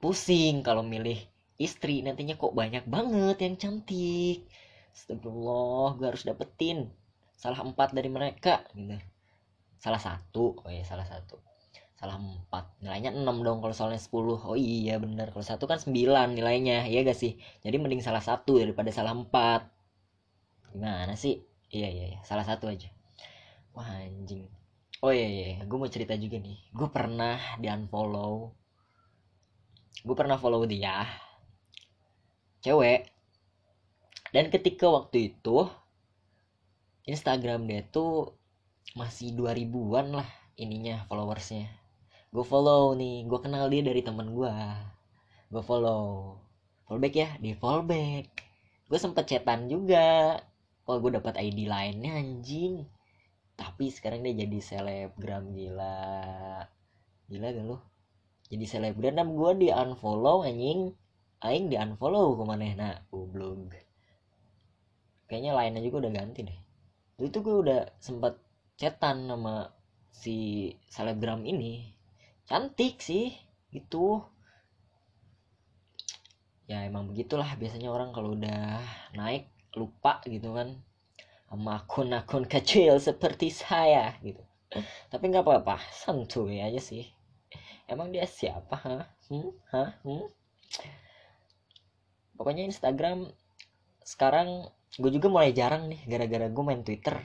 pusing 0.02 0.62
kalau 0.62 0.86
milih 0.86 1.18
istri. 1.58 2.06
Nantinya 2.06 2.38
kok 2.38 2.54
banyak 2.54 2.86
banget 2.86 3.38
yang 3.46 3.56
cantik. 3.58 4.46
Astagfirullah 4.94 5.98
gue 5.98 6.08
harus 6.10 6.26
dapetin 6.26 6.90
salah 7.38 7.62
empat 7.62 7.94
dari 7.94 8.10
mereka 8.10 8.66
gitu. 8.74 8.98
Salah 9.78 10.02
satu. 10.02 10.58
Oh 10.66 10.72
iya 10.74 10.82
salah 10.86 11.06
satu. 11.06 11.38
Salah 11.94 12.18
empat. 12.18 12.82
Nilainya 12.82 13.14
enam 13.14 13.42
dong 13.46 13.62
kalau 13.62 13.76
soalnya 13.76 14.02
sepuluh. 14.02 14.42
Oh 14.42 14.58
iya 14.58 14.98
bener. 14.98 15.30
Kalau 15.30 15.46
satu 15.46 15.70
kan 15.70 15.78
sembilan 15.78 16.34
nilainya 16.34 16.90
iya 16.90 17.06
gak 17.06 17.18
sih? 17.18 17.38
Jadi 17.62 17.76
mending 17.78 18.02
salah 18.02 18.22
satu 18.24 18.58
daripada 18.58 18.90
salah 18.90 19.14
empat 19.14 19.79
gimana 20.74 21.14
sih? 21.18 21.42
Iya 21.70 21.88
iya, 21.90 22.06
iya. 22.16 22.20
salah 22.26 22.46
satu 22.46 22.66
aja. 22.70 22.90
Wah 23.78 23.86
anjing. 23.86 24.50
Oh 25.00 25.14
iya 25.14 25.28
iya, 25.30 25.46
iya. 25.56 25.60
gue 25.64 25.78
mau 25.78 25.88
cerita 25.88 26.18
juga 26.18 26.42
nih. 26.42 26.58
Gue 26.74 26.90
pernah 26.90 27.38
di 27.62 27.70
unfollow. 27.70 28.52
Gue 30.04 30.16
pernah 30.18 30.36
follow 30.42 30.66
dia. 30.66 31.06
Cewek. 32.66 33.08
Dan 34.34 34.52
ketika 34.54 34.90
waktu 34.90 35.34
itu 35.34 35.66
Instagram 37.08 37.66
dia 37.66 37.82
tuh 37.88 38.38
masih 38.94 39.34
2000-an 39.38 40.08
lah 40.22 40.30
ininya 40.60 41.06
followersnya. 41.08 41.70
Gue 42.34 42.44
follow 42.44 42.98
nih. 42.98 43.26
Gue 43.30 43.40
kenal 43.40 43.70
dia 43.72 43.82
dari 43.86 44.02
temen 44.02 44.34
gue 44.36 44.54
gue 45.50 45.64
follow. 45.66 46.38
Fallback 46.86 47.16
ya? 47.18 47.30
Di 47.42 47.58
fallback. 47.58 48.26
Gue 48.86 49.00
sempet 49.02 49.26
chatan 49.26 49.66
juga 49.66 50.38
oh 50.90 50.98
gue 50.98 51.14
dapat 51.14 51.38
ID 51.38 51.70
lainnya 51.70 52.18
anjing. 52.18 52.90
Tapi 53.54 53.94
sekarang 53.94 54.26
dia 54.26 54.34
jadi 54.34 54.58
selebgram 54.58 55.54
gila. 55.54 56.02
Gila 57.30 57.48
gak 57.54 57.66
lo 57.70 57.78
jadi 58.50 58.66
selebgram 58.66 59.14
dan 59.14 59.30
gue 59.38 59.52
di 59.62 59.68
unfollow 59.70 60.42
anjing. 60.42 60.98
Aing 61.40 61.72
di 61.72 61.78
unfollow 61.78 62.36
ke 62.36 62.44
mana? 62.44 62.66
Nah 62.74 62.96
goblok. 63.14 63.78
Kayaknya 65.30 65.52
lainnya 65.54 65.82
juga 65.86 66.04
udah 66.04 66.12
ganti 66.12 66.42
deh. 66.50 66.60
Itu 67.22 67.46
gue 67.46 67.56
udah 67.62 67.80
sempet 68.02 68.42
cetan 68.76 69.30
sama 69.30 69.70
si 70.10 70.68
selebgram 70.90 71.46
ini. 71.46 71.94
Cantik 72.50 72.98
sih 72.98 73.30
itu 73.70 74.18
ya 76.66 76.82
emang 76.86 77.06
begitulah 77.06 77.54
biasanya 77.54 77.94
orang 77.94 78.10
kalau 78.10 78.34
udah 78.34 78.82
naik 79.14 79.46
lupa 79.78 80.22
gitu 80.26 80.54
kan. 80.56 80.78
Sama 81.50 81.82
akun-akun 81.82 82.46
kecil 82.46 82.98
seperti 83.02 83.50
saya 83.50 84.14
gitu. 84.22 84.42
Tapi 85.10 85.24
nggak 85.34 85.46
apa-apa 85.46 85.82
santuy 85.90 86.62
aja 86.62 86.78
sih. 86.78 87.10
Emang 87.90 88.14
dia 88.14 88.30
siapa 88.30 88.78
ha? 88.78 89.00
Hmm? 89.30 89.50
ha? 89.74 89.98
Hmm? 90.06 90.30
pokoknya 92.40 92.64
Instagram 92.72 93.28
sekarang 94.00 94.72
gue 94.96 95.12
juga 95.12 95.28
mulai 95.28 95.52
jarang 95.52 95.92
nih 95.92 96.02
gara-gara 96.08 96.48
gue 96.48 96.64
main 96.64 96.82
Twitter. 96.88 97.20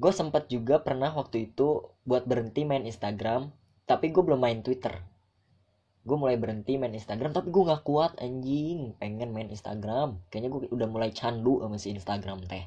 Gue 0.00 0.14
sempet 0.14 0.48
juga 0.48 0.80
pernah 0.80 1.12
waktu 1.12 1.52
itu 1.52 1.92
buat 2.08 2.24
berhenti 2.24 2.64
main 2.64 2.88
Instagram 2.88 3.52
tapi 3.84 4.08
gue 4.08 4.22
belum 4.24 4.40
main 4.40 4.64
Twitter 4.64 4.96
gue 6.04 6.16
mulai 6.16 6.40
berhenti 6.40 6.78
main 6.78 6.94
Instagram 6.94 7.34
tapi 7.34 7.50
gue 7.50 7.62
nggak 7.68 7.84
kuat 7.84 8.12
anjing. 8.22 8.96
Pengen 8.96 9.34
main 9.34 9.50
Instagram. 9.50 10.22
Kayaknya 10.30 10.48
gue 10.48 10.60
udah 10.72 10.88
mulai 10.88 11.10
candu 11.12 11.60
sama 11.60 11.76
si 11.76 11.92
Instagram 11.92 12.44
teh. 12.46 12.64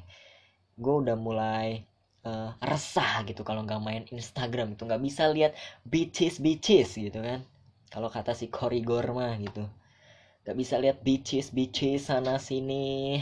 Gue 0.76 0.94
udah 1.02 1.16
mulai 1.16 1.82
uh, 2.22 2.54
resah 2.62 3.26
gitu 3.26 3.42
kalau 3.42 3.66
nggak 3.66 3.82
main 3.82 4.04
Instagram 4.10 4.78
itu 4.78 4.86
nggak 4.86 5.02
bisa 5.02 5.30
lihat 5.30 5.52
bitches 5.86 6.38
bitches 6.38 6.98
gitu 6.98 7.18
kan. 7.18 7.42
Kalau 7.92 8.08
kata 8.08 8.32
si 8.32 8.48
Cory 8.48 8.80
Gorma 8.80 9.36
gitu. 9.36 9.68
Nggak 10.42 10.56
bisa 10.56 10.74
lihat 10.80 10.96
bitches 11.04 11.52
bitches 11.52 12.08
sana 12.08 12.38
sini. 12.38 13.20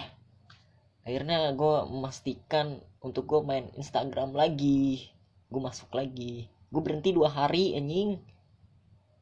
Akhirnya 1.02 1.50
gue 1.56 1.76
memastikan 1.88 2.78
untuk 3.00 3.24
gue 3.26 3.40
main 3.42 3.72
Instagram 3.74 4.36
lagi. 4.36 5.10
Gue 5.48 5.60
masuk 5.64 5.90
lagi. 5.96 6.46
Gue 6.70 6.82
berhenti 6.84 7.10
dua 7.10 7.32
hari 7.32 7.74
anjing 7.74 8.20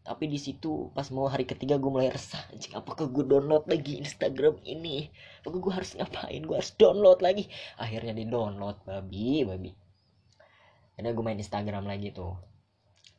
tapi 0.08 0.24
di 0.24 0.40
situ 0.40 0.88
pas 0.96 1.04
mau 1.12 1.28
hari 1.28 1.44
ketiga 1.44 1.76
gue 1.76 1.92
mulai 1.92 2.08
resah. 2.08 2.40
Anjing 2.48 2.72
apakah 2.72 3.12
gue 3.12 3.28
download 3.28 3.68
lagi 3.68 4.00
Instagram 4.00 4.56
ini? 4.64 5.12
Apakah 5.44 5.60
gue 5.60 5.72
harus 5.76 5.92
ngapain? 6.00 6.40
Gue 6.48 6.56
harus 6.56 6.72
download 6.80 7.20
lagi. 7.20 7.44
Akhirnya 7.76 8.16
di 8.16 8.24
download 8.24 8.80
babi 8.88 9.44
babi. 9.44 9.68
Akhirnya 10.96 11.12
gue 11.12 11.24
main 11.28 11.36
Instagram 11.36 11.84
lagi 11.84 12.16
tuh. 12.16 12.40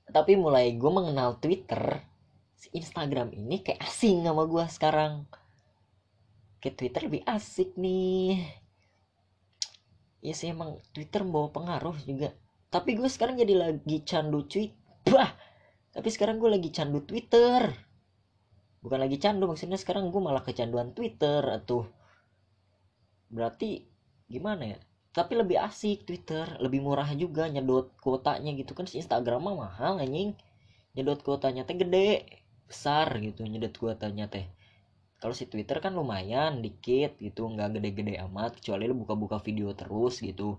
Tapi 0.10 0.34
mulai 0.34 0.74
gue 0.82 0.90
mengenal 0.90 1.38
Twitter 1.38 2.02
si 2.58 2.74
Instagram 2.74 3.38
ini 3.38 3.62
kayak 3.62 3.86
asing 3.86 4.26
sama 4.26 4.50
gue 4.50 4.66
sekarang. 4.66 5.30
Kayak 6.58 6.74
Twitter 6.74 7.02
lebih 7.06 7.22
asik 7.30 7.78
nih. 7.78 8.50
Ya 10.26 10.34
sih 10.34 10.50
emang 10.50 10.82
Twitter 10.90 11.22
membawa 11.22 11.54
pengaruh 11.54 12.02
juga. 12.02 12.34
Tapi 12.74 12.98
gue 12.98 13.06
sekarang 13.06 13.38
jadi 13.38 13.54
lagi 13.54 14.02
candu 14.02 14.50
tweet. 14.50 14.74
Bah 15.06 15.49
tapi 16.00 16.16
sekarang 16.16 16.40
gue 16.40 16.48
lagi 16.48 16.72
candu 16.72 17.04
Twitter. 17.04 17.76
Bukan 18.80 19.04
lagi 19.04 19.20
candu 19.20 19.52
maksudnya 19.52 19.76
sekarang 19.76 20.16
gue 20.16 20.22
malah 20.24 20.40
kecanduan 20.48 20.96
Twitter 20.96 21.44
atau 21.44 21.92
berarti 23.28 23.84
gimana 24.32 24.64
ya? 24.64 24.80
Tapi 25.12 25.36
lebih 25.36 25.60
asik 25.60 26.08
Twitter 26.08 26.56
lebih 26.64 26.80
murah 26.80 27.12
juga 27.20 27.52
nyedot 27.52 27.92
kuotanya 28.00 28.56
gitu. 28.56 28.72
Kan 28.72 28.88
si 28.88 29.04
Instagram 29.04 29.52
mah 29.52 29.68
mahal 29.68 30.00
anjing. 30.00 30.40
Nyedot 30.96 31.20
kuotanya 31.20 31.68
teh 31.68 31.76
gede 31.76 32.24
besar 32.64 33.20
gitu 33.20 33.44
nyedot 33.44 33.76
kuotanya 33.76 34.32
teh. 34.32 34.48
Kalau 35.20 35.36
si 35.36 35.52
Twitter 35.52 35.84
kan 35.84 35.92
lumayan 35.92 36.64
dikit 36.64 37.20
gitu 37.20 37.44
nggak 37.44 37.76
gede-gede 37.76 38.24
amat 38.24 38.56
kecuali 38.56 38.88
lu 38.88 38.96
buka-buka 39.04 39.44
video 39.44 39.76
terus 39.76 40.24
gitu. 40.24 40.56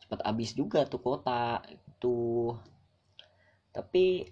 Cepat 0.00 0.24
habis 0.24 0.56
juga 0.56 0.88
tuh 0.88 1.04
kuota 1.04 1.60
itu 1.68 2.56
tapi 3.76 4.24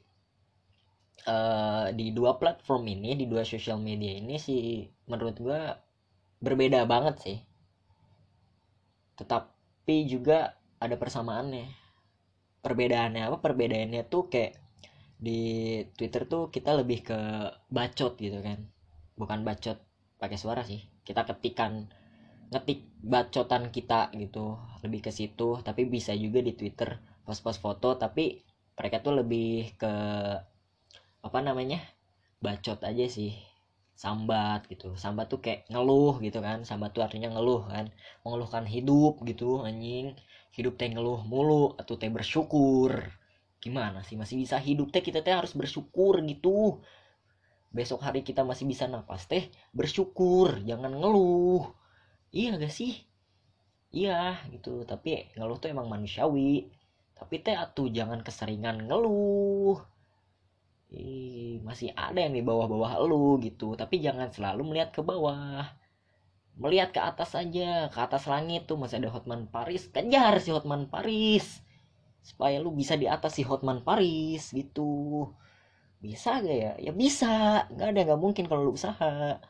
uh, 1.28 1.88
di 1.92 2.12
dua 2.12 2.36
platform 2.36 2.88
ini 2.88 3.16
di 3.16 3.26
dua 3.28 3.42
sosial 3.44 3.80
media 3.80 4.12
ini 4.14 4.36
sih 4.36 4.84
menurut 5.08 5.36
gue 5.40 5.60
berbeda 6.44 6.84
banget 6.84 7.16
sih. 7.24 7.38
Tetapi 9.16 9.96
juga 10.04 10.58
ada 10.76 10.96
persamaannya. 11.00 11.66
Perbedaannya 12.60 13.22
apa? 13.28 13.38
Perbedaannya 13.40 14.02
tuh 14.08 14.28
kayak 14.28 14.56
di 15.20 15.80
Twitter 15.96 16.28
tuh 16.28 16.52
kita 16.52 16.76
lebih 16.76 17.00
ke 17.04 17.18
bacot 17.72 18.20
gitu 18.20 18.40
kan. 18.44 18.68
Bukan 19.16 19.44
bacot 19.46 19.80
pakai 20.20 20.36
suara 20.36 20.60
sih. 20.64 20.84
Kita 21.04 21.24
ketikan 21.24 21.88
ngetik 22.52 22.84
bacotan 23.00 23.72
kita 23.72 24.12
gitu. 24.16 24.60
Lebih 24.84 25.08
ke 25.08 25.10
situ 25.12 25.60
tapi 25.64 25.88
bisa 25.88 26.12
juga 26.12 26.44
di 26.44 26.52
Twitter. 26.52 27.00
Post-post 27.24 27.60
foto 27.64 27.96
tapi 27.96 28.44
mereka 28.76 29.00
tuh 29.00 29.22
lebih 29.22 29.78
ke 29.80 29.92
apa 31.24 31.40
namanya 31.40 31.80
bacot 32.44 32.84
aja 32.84 33.08
sih. 33.08 33.32
Sambat 33.96 34.68
gitu. 34.68 34.92
Sambat 35.00 35.32
tuh 35.32 35.40
kayak 35.40 35.64
ngeluh 35.72 36.20
gitu 36.20 36.44
kan. 36.44 36.68
Sambat 36.68 36.92
tuh 36.92 37.00
artinya 37.00 37.32
ngeluh 37.32 37.64
kan. 37.64 37.88
Mengeluhkan 38.22 38.68
hidup 38.68 39.24
gitu 39.24 39.64
anjing. 39.64 40.12
Hidup 40.52 40.76
teh 40.76 40.92
ngeluh 40.92 41.24
mulu 41.24 41.72
atau 41.80 41.96
teh 41.96 42.12
bersyukur. 42.12 43.08
Gimana 43.64 44.04
sih? 44.04 44.20
Masih 44.20 44.36
bisa 44.36 44.60
hidup 44.60 44.92
teh? 44.92 45.00
Kita 45.00 45.24
teh 45.24 45.32
harus 45.32 45.56
bersyukur 45.56 46.20
gitu. 46.28 46.84
Besok 47.72 48.04
hari 48.04 48.20
kita 48.22 48.44
masih 48.44 48.68
bisa 48.68 48.84
nafas 48.84 49.24
teh 49.24 49.48
bersyukur. 49.72 50.60
Jangan 50.68 50.92
ngeluh. 50.92 51.64
Iya 52.34 52.60
gak 52.60 52.74
sih? 52.74 52.92
Iya 53.94 54.42
gitu. 54.52 54.84
Tapi 54.84 55.32
ngeluh 55.38 55.56
tuh 55.56 55.72
emang 55.72 55.88
manusiawi. 55.88 56.68
Tapi 57.14 57.34
teh 57.40 57.54
atuh 57.56 57.88
jangan 57.88 58.20
keseringan 58.26 58.90
ngeluh 58.90 59.93
Ih, 60.94 61.58
masih 61.66 61.90
ada 61.98 62.22
yang 62.22 62.34
di 62.38 62.42
bawah-bawah 62.46 63.02
lu 63.02 63.42
gitu. 63.42 63.74
Tapi 63.74 63.98
jangan 63.98 64.30
selalu 64.30 64.62
melihat 64.70 64.94
ke 64.94 65.02
bawah. 65.02 65.66
Melihat 66.54 66.94
ke 66.94 67.00
atas 67.02 67.34
saja 67.34 67.90
ke 67.90 67.98
atas 67.98 68.30
langit 68.30 68.70
tuh 68.70 68.78
masih 68.78 69.02
ada 69.02 69.10
Hotman 69.10 69.50
Paris. 69.50 69.90
Kejar 69.90 70.38
si 70.38 70.54
Hotman 70.54 70.86
Paris 70.86 71.58
supaya 72.22 72.56
lu 72.62 72.70
bisa 72.72 72.94
di 72.94 73.10
atas 73.10 73.34
si 73.36 73.42
Hotman 73.42 73.82
Paris 73.82 74.54
gitu. 74.54 75.26
Bisa 75.98 76.38
gak 76.38 76.56
ya? 76.64 76.72
Ya 76.78 76.92
bisa. 76.94 77.66
Nggak 77.74 77.88
ada 77.90 78.00
nggak 78.06 78.20
mungkin 78.22 78.44
kalau 78.46 78.70
lu 78.70 78.72
usaha. 78.78 79.42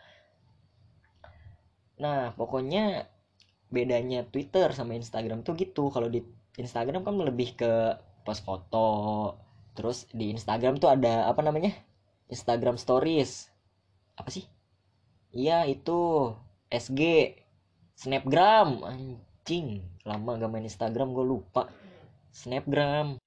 Nah 2.00 2.32
pokoknya 2.40 3.04
bedanya 3.68 4.24
Twitter 4.32 4.72
sama 4.72 4.96
Instagram 4.96 5.44
tuh 5.44 5.60
gitu. 5.60 5.92
Kalau 5.92 6.08
di 6.08 6.24
Instagram 6.56 7.04
kan 7.04 7.14
lebih 7.20 7.52
ke 7.60 7.72
post 8.24 8.48
foto 8.48 8.88
terus 9.74 10.06
di 10.14 10.30
Instagram 10.32 10.78
tuh 10.78 10.90
ada 10.90 11.26
apa 11.28 11.42
namanya? 11.42 11.74
Instagram 12.30 12.80
Stories. 12.80 13.50
Apa 14.16 14.30
sih? 14.30 14.46
Iya 15.34 15.66
itu. 15.68 16.32
SG 16.70 17.34
Snapgram. 17.98 18.80
Anjing. 18.86 19.82
Lama 20.06 20.38
gak 20.38 20.50
main 20.50 20.66
Instagram 20.66 21.12
gue 21.12 21.26
lupa. 21.26 21.68
Snapgram. 22.30 23.18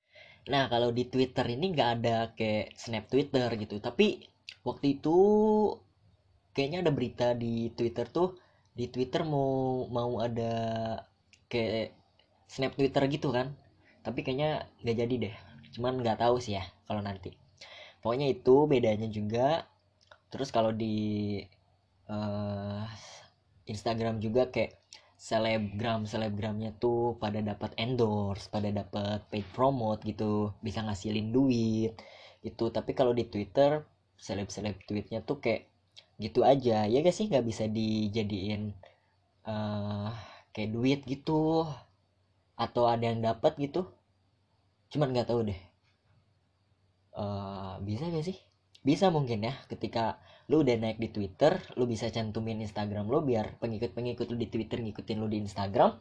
Nah 0.48 0.64
kalau 0.72 0.96
di 0.96 1.04
Twitter 1.08 1.44
ini 1.52 1.76
nggak 1.76 1.90
ada 2.00 2.18
kayak 2.34 2.76
Snap 2.80 3.06
Twitter 3.12 3.48
gitu. 3.60 3.80
Tapi 3.84 4.24
waktu 4.64 5.00
itu 5.00 5.18
kayaknya 6.56 6.88
ada 6.88 6.92
berita 6.96 7.28
di 7.36 7.70
Twitter 7.76 8.08
tuh 8.08 8.40
di 8.72 8.88
Twitter 8.88 9.28
mau 9.28 9.86
mau 9.92 10.24
ada 10.24 10.52
kayak 11.52 11.92
Snap 12.48 12.74
Twitter 12.80 13.04
gitu 13.12 13.32
kan. 13.36 13.52
Tapi 14.04 14.24
kayaknya 14.24 14.68
nggak 14.84 14.98
jadi 15.04 15.16
deh 15.28 15.36
cuman 15.76 16.00
nggak 16.02 16.20
tahu 16.24 16.40
sih 16.40 16.60
ya 16.60 16.64
kalau 16.88 17.02
nanti. 17.04 17.34
Pokoknya 18.02 18.28
itu 18.32 18.56
bedanya 18.70 19.08
juga. 19.12 19.68
Terus 20.32 20.52
kalau 20.52 20.72
di 20.72 21.40
uh, 22.12 22.84
Instagram 23.68 24.24
juga 24.24 24.48
kayak 24.48 24.80
selebgram 25.18 26.06
selebgramnya 26.06 26.78
tuh 26.78 27.18
pada 27.18 27.42
dapat 27.42 27.74
endorse 27.82 28.54
pada 28.54 28.70
dapat 28.70 29.26
paid 29.28 29.48
promote 29.52 30.06
gitu. 30.08 30.54
Bisa 30.64 30.86
ngasilin 30.86 31.34
duit 31.36 31.98
itu 32.46 32.66
tapi 32.72 32.94
kalau 32.94 33.12
di 33.18 33.28
Twitter 33.28 33.84
seleb 34.16 34.48
seleb 34.54 34.78
tweetnya 34.88 35.20
tuh 35.26 35.42
kayak 35.44 35.68
gitu 36.22 36.46
aja. 36.48 36.86
Ya 36.88 36.98
gak 37.04 37.16
sih? 37.16 37.28
Nggak 37.30 37.46
bisa 37.50 37.64
dijadiin 37.68 38.72
uh, 39.48 40.14
kayak 40.54 40.72
duit 40.72 41.00
gitu. 41.04 41.66
Atau 42.58 42.90
ada 42.90 43.06
yang 43.06 43.22
dapat 43.22 43.54
gitu 43.62 43.97
cuman 44.92 45.12
nggak 45.14 45.28
tahu 45.30 45.48
deh. 45.48 45.60
Uh, 47.18 47.82
bisa 47.82 48.08
gak 48.14 48.26
sih? 48.26 48.38
Bisa 48.86 49.10
mungkin 49.10 49.42
ya 49.42 49.58
ketika 49.68 50.22
lu 50.48 50.64
udah 50.64 50.78
naik 50.80 51.02
di 51.02 51.10
Twitter 51.12 51.60
lu 51.76 51.90
bisa 51.90 52.08
cantumin 52.08 52.62
Instagram 52.64 53.10
lu 53.12 53.20
biar 53.26 53.60
pengikut-pengikut 53.60 54.32
lu 54.32 54.38
di 54.40 54.48
Twitter 54.48 54.80
ngikutin 54.80 55.18
lu 55.18 55.28
di 55.28 55.42
Instagram. 55.44 55.98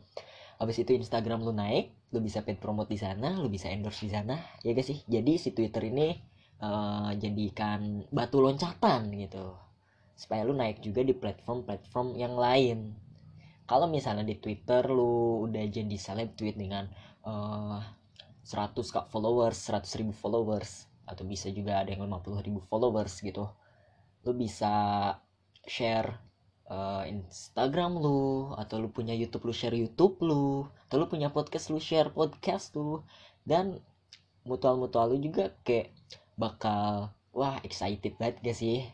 Habis 0.60 0.86
itu 0.86 0.92
Instagram 0.94 1.42
lu 1.42 1.56
naik 1.56 1.92
lu 2.14 2.22
bisa 2.22 2.44
paid 2.46 2.62
promote 2.62 2.92
di 2.92 3.00
sana 3.00 3.34
lu 3.40 3.48
bisa 3.48 3.72
endorse 3.72 4.06
di 4.06 4.12
sana. 4.12 4.38
Ya 4.62 4.76
gak 4.76 4.86
sih? 4.86 5.02
Jadi 5.08 5.40
si 5.40 5.50
Twitter 5.56 5.88
ini 5.88 6.14
uh, 6.60 7.10
jadikan 7.16 8.04
batu 8.12 8.38
loncatan 8.44 9.08
gitu. 9.16 9.56
Supaya 10.16 10.44
lu 10.44 10.52
naik 10.52 10.84
juga 10.84 11.00
di 11.04 11.16
platform-platform 11.16 12.16
yang 12.16 12.36
lain. 12.36 12.96
Kalau 13.66 13.90
misalnya 13.90 14.22
di 14.22 14.38
Twitter 14.38 14.86
lu 14.86 15.42
udah 15.50 15.64
jadi 15.66 15.96
seleb 15.98 16.38
tweet 16.38 16.54
dengan 16.54 16.86
uh, 17.26 17.82
100 18.46 18.78
kak 18.94 19.10
followers 19.10 19.58
100 19.58 19.98
ribu 19.98 20.14
followers 20.14 20.86
atau 21.02 21.26
bisa 21.26 21.50
juga 21.50 21.82
ada 21.82 21.90
yang 21.90 22.06
50 22.06 22.46
ribu 22.46 22.62
followers 22.62 23.18
gitu. 23.18 23.50
Lu 24.22 24.32
bisa 24.38 24.70
share 25.66 26.22
uh, 26.70 27.02
Instagram 27.10 27.98
lu 27.98 28.54
atau 28.54 28.78
lu 28.78 28.94
punya 28.94 29.18
YouTube 29.18 29.50
lu 29.50 29.54
share 29.54 29.74
YouTube 29.74 30.22
lu 30.22 30.70
atau 30.86 30.96
lu 31.02 31.10
punya 31.10 31.34
podcast 31.34 31.74
lu 31.74 31.82
share 31.82 32.14
podcast 32.14 32.70
lu. 32.78 33.02
Dan 33.42 33.82
mutual-mutual 34.46 35.10
lu 35.10 35.18
juga 35.18 35.50
kayak 35.66 35.90
bakal 36.38 37.10
wah 37.34 37.58
excited 37.66 38.14
banget 38.14 38.38
gak 38.46 38.58
sih? 38.62 38.86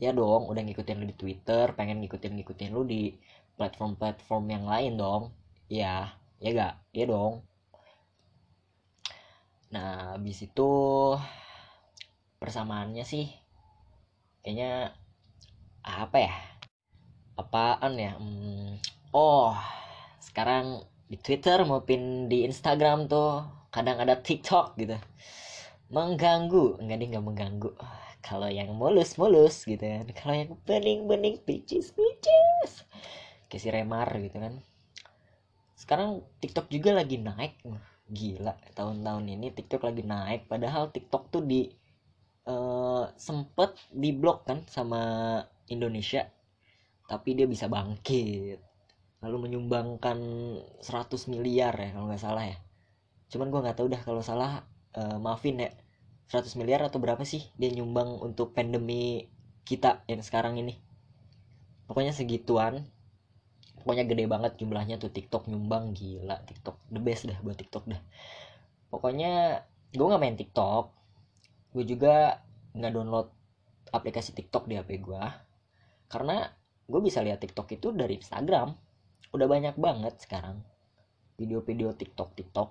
Ya 0.00 0.16
dong 0.16 0.48
udah 0.48 0.64
ngikutin 0.64 0.96
lu 1.00 1.06
di 1.08 1.16
Twitter 1.16 1.72
pengen 1.76 2.00
ngikutin 2.00 2.32
ngikutin 2.32 2.72
lu 2.72 2.84
di 2.88 3.12
platform-platform 3.60 4.44
yang 4.48 4.64
lain 4.64 4.96
dong. 4.96 5.36
Ya 5.68 6.16
ya 6.40 6.50
gak? 6.56 6.74
Ya 6.96 7.04
dong 7.08 7.44
nah 9.66 10.14
habis 10.14 10.46
itu 10.46 10.70
persamaannya 12.38 13.02
sih 13.02 13.26
kayaknya 14.46 14.94
apa 15.86 16.16
ya? 16.22 16.34
Apaan 17.38 17.92
ya? 17.98 18.14
Hmm, 18.18 18.78
oh 19.10 19.54
sekarang 20.18 20.82
di 21.06 21.18
Twitter 21.18 21.62
maupun 21.62 22.26
di 22.26 22.42
Instagram 22.42 23.06
tuh 23.06 23.42
kadang 23.70 24.02
ada 24.02 24.18
TikTok 24.18 24.78
gitu. 24.78 24.98
Mengganggu. 25.90 26.82
Enggak 26.82 26.96
deh 26.98 27.08
nggak 27.14 27.26
mengganggu. 27.26 27.70
Kalau 28.22 28.50
yang 28.50 28.74
mulus-mulus 28.74 29.62
gitu 29.66 29.82
kan. 29.82 30.06
Kalau 30.14 30.34
yang 30.34 30.50
bening-bening 30.66 31.38
bitches 31.46 31.94
bitches 31.94 32.82
kayak 33.46 33.62
si 33.62 33.68
Remar 33.70 34.10
gitu 34.18 34.42
kan. 34.42 34.58
Sekarang 35.78 36.26
TikTok 36.42 36.66
juga 36.70 36.90
lagi 36.98 37.22
naik 37.22 37.62
gila 38.06 38.54
tahun-tahun 38.78 39.24
ini 39.26 39.50
TikTok 39.50 39.82
lagi 39.90 40.02
naik. 40.06 40.46
Padahal 40.46 40.94
TikTok 40.94 41.30
tuh 41.34 41.42
di 41.42 41.66
uh, 42.46 43.10
sempet 43.18 43.74
diblok 43.90 44.46
kan 44.46 44.62
sama 44.70 45.02
Indonesia. 45.66 46.30
Tapi 47.06 47.34
dia 47.34 47.46
bisa 47.50 47.66
bangkit. 47.66 48.58
Lalu 49.22 49.50
menyumbangkan 49.50 50.18
100 50.82 51.32
miliar 51.32 51.74
ya 51.74 51.88
kalau 51.94 52.06
nggak 52.06 52.22
salah 52.22 52.44
ya. 52.46 52.58
Cuman 53.26 53.50
gue 53.50 53.60
nggak 53.62 53.78
tahu 53.78 53.88
dah 53.90 54.02
kalau 54.02 54.22
salah 54.22 54.62
uh, 54.94 55.18
maafin 55.18 55.58
ya 55.58 55.70
100 56.30 56.58
miliar 56.58 56.82
atau 56.82 56.98
berapa 56.98 57.22
sih 57.22 57.54
dia 57.54 57.70
nyumbang 57.70 58.18
untuk 58.22 58.54
pandemi 58.54 59.30
kita 59.66 60.06
yang 60.06 60.22
sekarang 60.22 60.58
ini? 60.58 60.78
Pokoknya 61.86 62.14
segituan 62.14 62.86
pokoknya 63.86 64.10
gede 64.10 64.26
banget 64.26 64.58
jumlahnya 64.58 64.98
tuh 64.98 65.14
TikTok 65.14 65.46
nyumbang 65.46 65.94
gila 65.94 66.42
TikTok 66.42 66.90
the 66.90 66.98
best 66.98 67.30
dah 67.30 67.38
buat 67.38 67.54
TikTok 67.54 67.86
dah. 67.86 68.02
Pokoknya 68.90 69.62
gue 69.94 70.02
nggak 70.02 70.18
main 70.18 70.34
TikTok 70.34 70.90
gue 71.70 71.84
juga 71.86 72.42
nggak 72.74 72.90
download 72.90 73.30
aplikasi 73.94 74.34
TikTok 74.34 74.66
di 74.66 74.74
HP 74.74 74.98
gue 74.98 75.22
karena 76.10 76.50
gue 76.90 76.98
bisa 76.98 77.22
lihat 77.22 77.38
TikTok 77.38 77.78
itu 77.78 77.94
dari 77.94 78.18
Instagram 78.18 78.74
udah 79.30 79.46
banyak 79.46 79.78
banget 79.78 80.18
sekarang 80.18 80.66
video-video 81.38 81.94
TikTok 81.94 82.34
TikTok. 82.34 82.70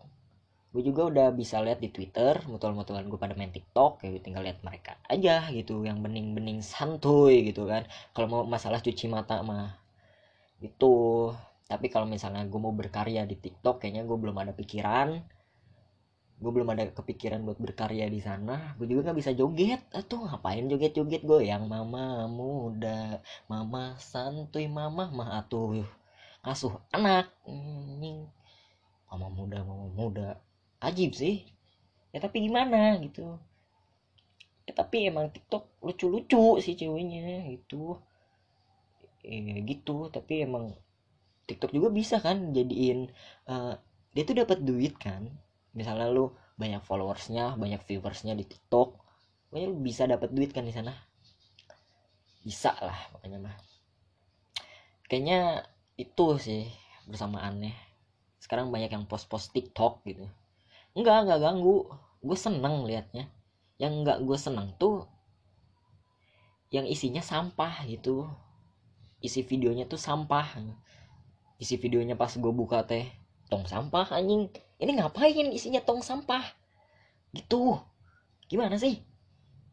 Gue 0.75 0.83
juga 0.83 1.07
udah 1.07 1.27
bisa 1.31 1.63
lihat 1.63 1.79
di 1.79 1.87
Twitter 1.87 2.35
mutual-mutualan 2.51 3.07
gue 3.07 3.15
pada 3.15 3.31
main 3.39 3.47
TikTok 3.47 4.03
kayak 4.03 4.27
tinggal 4.27 4.43
lihat 4.43 4.59
mereka 4.59 4.99
aja 5.07 5.47
gitu 5.55 5.87
yang 5.87 6.03
bening-bening 6.03 6.59
santuy 6.59 7.47
gitu 7.47 7.63
kan. 7.63 7.87
Kalau 8.11 8.27
mau 8.27 8.41
masalah 8.43 8.83
cuci 8.83 9.07
mata 9.07 9.39
mah 9.39 9.84
itu. 10.63 10.95
Tapi 11.65 11.89
kalau 11.89 12.05
misalnya 12.05 12.45
gue 12.45 12.59
mau 12.61 12.73
berkarya 12.75 13.25
di 13.25 13.35
TikTok 13.41 13.81
kayaknya 13.81 14.05
gue 14.05 14.17
belum 14.21 14.37
ada 14.37 14.53
pikiran. 14.53 15.17
Gue 16.35 16.51
belum 16.51 16.67
ada 16.67 16.91
kepikiran 16.91 17.41
buat 17.47 17.57
berkarya 17.57 18.05
di 18.11 18.19
sana. 18.21 18.75
Gue 18.77 18.85
juga 18.85 19.09
nggak 19.09 19.17
bisa 19.17 19.31
joget. 19.33 19.81
Atau 19.89 20.27
ngapain 20.27 20.67
joget 20.69 20.93
joget 20.93 21.25
gue 21.25 21.47
yang 21.47 21.65
mama 21.65 22.29
muda 22.29 23.23
mama 23.49 23.97
santuy 23.97 24.69
mama 24.69 25.09
mah 25.09 25.41
atuh 25.41 25.81
ngasuh 26.45 26.75
anak. 26.93 27.33
Mama 29.09 29.27
muda 29.33 29.65
mama 29.65 29.89
muda. 29.89 30.37
Ajib 30.83 31.17
sih. 31.17 31.49
Ya 32.13 32.21
tapi 32.21 32.45
gimana 32.45 33.01
gitu. 33.01 33.41
Ya 34.69 34.73
tapi 34.77 35.09
emang 35.09 35.33
TikTok 35.33 35.81
lucu-lucu 35.81 36.61
sih 36.61 36.77
ceweknya 36.77 37.49
gitu 37.49 37.97
ya 39.25 39.57
gitu. 39.65 40.09
Tapi 40.13 40.45
emang 40.45 40.73
TikTok 41.45 41.73
juga 41.73 41.89
bisa 41.93 42.21
kan 42.21 42.53
jadiin 42.53 43.09
uh, 43.49 43.77
dia 44.13 44.23
tuh 44.23 44.37
dapat 44.37 44.61
duit 44.61 44.95
kan. 44.97 45.29
Misalnya 45.75 46.09
lu 46.13 46.31
banyak 46.55 46.81
followersnya 46.87 47.59
banyak 47.59 47.83
viewersnya 47.83 48.31
di 48.31 48.47
TikTok 48.47 49.05
pokoknya 49.51 49.67
lu 49.71 49.79
bisa 49.79 50.03
dapat 50.03 50.35
duit 50.35 50.51
kan 50.51 50.67
di 50.67 50.75
sana. 50.75 50.91
Bisa 52.43 52.75
lah 52.79 52.99
pokoknya 53.15 53.39
mah. 53.39 53.55
Kayaknya 55.07 55.63
itu 55.95 56.27
sih 56.43 56.67
bersamaannya. 57.07 57.71
Sekarang 58.41 58.67
banyak 58.67 58.91
yang 58.91 59.07
post-post 59.07 59.55
TikTok 59.55 60.03
gitu. 60.03 60.27
Enggak 60.91 61.23
enggak 61.23 61.39
ganggu. 61.39 61.87
Gue 62.19 62.35
seneng 62.35 62.83
liatnya. 62.83 63.31
Yang 63.79 63.93
enggak 64.03 64.17
gue 64.27 64.37
seneng 64.39 64.75
tuh 64.75 65.07
yang 66.73 66.83
isinya 66.83 67.23
sampah 67.23 67.87
gitu 67.87 68.27
isi 69.25 69.41
videonya 69.41 69.89
tuh 69.89 69.97
sampah. 69.97 70.45
Isi 71.57 71.75
videonya 71.81 72.13
pas 72.13 72.29
gue 72.29 72.53
buka 72.53 72.85
teh 72.85 73.09
tong 73.49 73.65
sampah 73.65 74.13
anjing. 74.13 74.53
Ini 74.77 75.01
ngapain 75.01 75.49
isinya 75.49 75.81
tong 75.81 76.05
sampah? 76.05 76.43
Gitu. 77.33 77.79
Gimana 78.45 78.77
sih? 78.77 79.01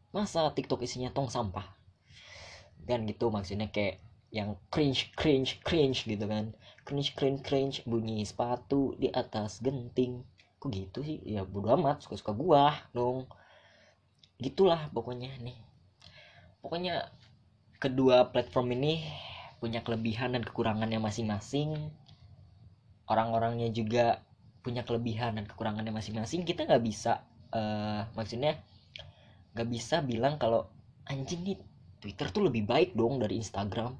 Masa 0.09 0.49
TikTok 0.49 0.81
isinya 0.81 1.13
tong 1.13 1.29
sampah? 1.29 1.65
Dan 2.83 3.07
gitu 3.07 3.31
maksudnya 3.31 3.71
kayak 3.71 4.03
yang 4.33 4.57
cringe 4.73 5.13
cringe 5.13 5.61
cringe 5.61 6.09
gitu 6.09 6.25
kan. 6.25 6.57
Cringe 6.83 7.13
cringe 7.13 7.41
cringe 7.45 7.77
bunyi 7.85 8.25
sepatu 8.25 8.97
di 8.97 9.07
atas 9.13 9.61
genting. 9.61 10.25
Kok 10.57 10.69
gitu 10.73 10.99
sih? 11.05 11.21
Ya 11.23 11.45
bodo 11.45 11.71
amat 11.77 12.01
suka 12.03 12.15
suka 12.17 12.33
gua 12.33 12.73
dong. 12.95 13.29
Gitulah 14.41 14.89
pokoknya 14.91 15.35
nih. 15.39 15.55
Pokoknya 16.63 17.11
kedua 17.83 18.31
platform 18.31 18.79
ini 18.79 19.03
punya 19.63 19.79
kelebihan 19.79 20.35
dan 20.35 20.43
kekurangannya 20.43 20.99
masing-masing. 20.99 21.71
Orang-orangnya 23.07 23.71
juga 23.71 24.19
punya 24.59 24.83
kelebihan 24.83 25.39
dan 25.39 25.47
kekurangannya 25.47 25.95
masing-masing. 25.95 26.43
Kita 26.43 26.67
nggak 26.67 26.83
bisa 26.83 27.23
uh, 27.55 28.03
maksudnya 28.11 28.59
nggak 29.55 29.69
bisa 29.71 30.03
bilang 30.03 30.35
kalau 30.35 30.67
anjing 31.07 31.47
nih 31.47 31.57
Twitter 32.03 32.27
tuh 32.27 32.43
lebih 32.51 32.67
baik 32.67 32.91
dong 32.91 33.23
dari 33.23 33.39
Instagram. 33.39 33.95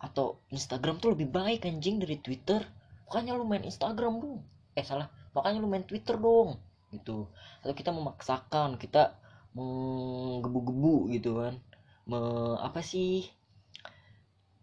Atau 0.00 0.40
Instagram 0.48 1.04
tuh 1.04 1.12
lebih 1.12 1.28
baik 1.28 1.68
anjing 1.68 2.00
dari 2.00 2.16
Twitter. 2.16 2.64
Makanya 3.12 3.36
lu 3.36 3.44
main 3.44 3.60
Instagram 3.60 4.24
dong. 4.24 4.40
Eh 4.72 4.88
salah. 4.88 5.12
Makanya 5.36 5.60
lu 5.60 5.68
main 5.68 5.84
Twitter 5.84 6.16
dong. 6.16 6.56
Gitu. 6.88 7.28
Atau 7.60 7.76
kita 7.76 7.92
memaksakan 7.92 8.80
kita 8.80 9.20
menggebu-gebu 9.52 11.12
gitu 11.12 11.44
kan. 11.44 11.60
Me, 12.08 12.20
apa 12.64 12.80
sih 12.80 13.28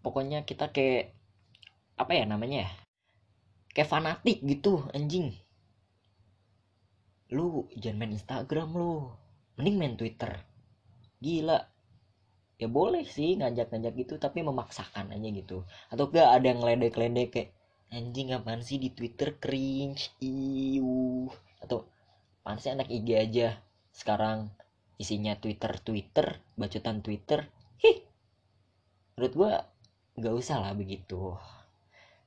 pokoknya 0.03 0.43
kita 0.43 0.69
kayak 0.69 1.15
apa 1.95 2.11
ya 2.11 2.27
namanya 2.27 2.67
ya? 2.67 2.71
Kayak 3.73 3.89
fanatik 3.89 4.43
gitu 4.43 4.85
anjing. 4.93 5.33
Lu 7.33 7.65
jangan 7.73 7.97
main 7.97 8.13
Instagram 8.13 8.69
lu. 8.75 9.09
Mending 9.57 9.77
main 9.79 9.95
Twitter. 9.97 10.43
Gila. 11.23 11.57
Ya 12.61 12.67
boleh 12.69 13.07
sih 13.07 13.39
ngajak-ngajak 13.39 13.93
gitu 13.97 14.13
tapi 14.21 14.45
memaksakan 14.45 15.15
aja 15.15 15.29
gitu. 15.33 15.65
Atau 15.89 16.13
gak 16.13 16.37
ada 16.37 16.45
yang 16.53 16.61
ledek-ledek 16.61 17.27
kayak 17.33 17.49
anjing 17.89 18.35
apaan 18.35 18.61
sih 18.61 18.77
di 18.77 18.93
Twitter? 18.93 19.39
Cringe 19.41 20.13
iu 20.21 21.31
atau 21.63 21.89
apaan 22.45 22.61
sih 22.61 22.69
anak 22.69 22.93
IG 22.93 23.09
aja? 23.17 23.57
Sekarang 23.89 24.53
isinya 25.01 25.33
Twitter 25.41 25.73
Twitter 25.81 26.37
bacotan 26.53 27.01
Twitter. 27.01 27.49
Hi 27.81 28.05
menurut 29.17 29.33
gua 29.33 29.53
nggak 30.13 30.33
usah 30.33 30.61
lah 30.61 30.73
begitu. 30.77 31.33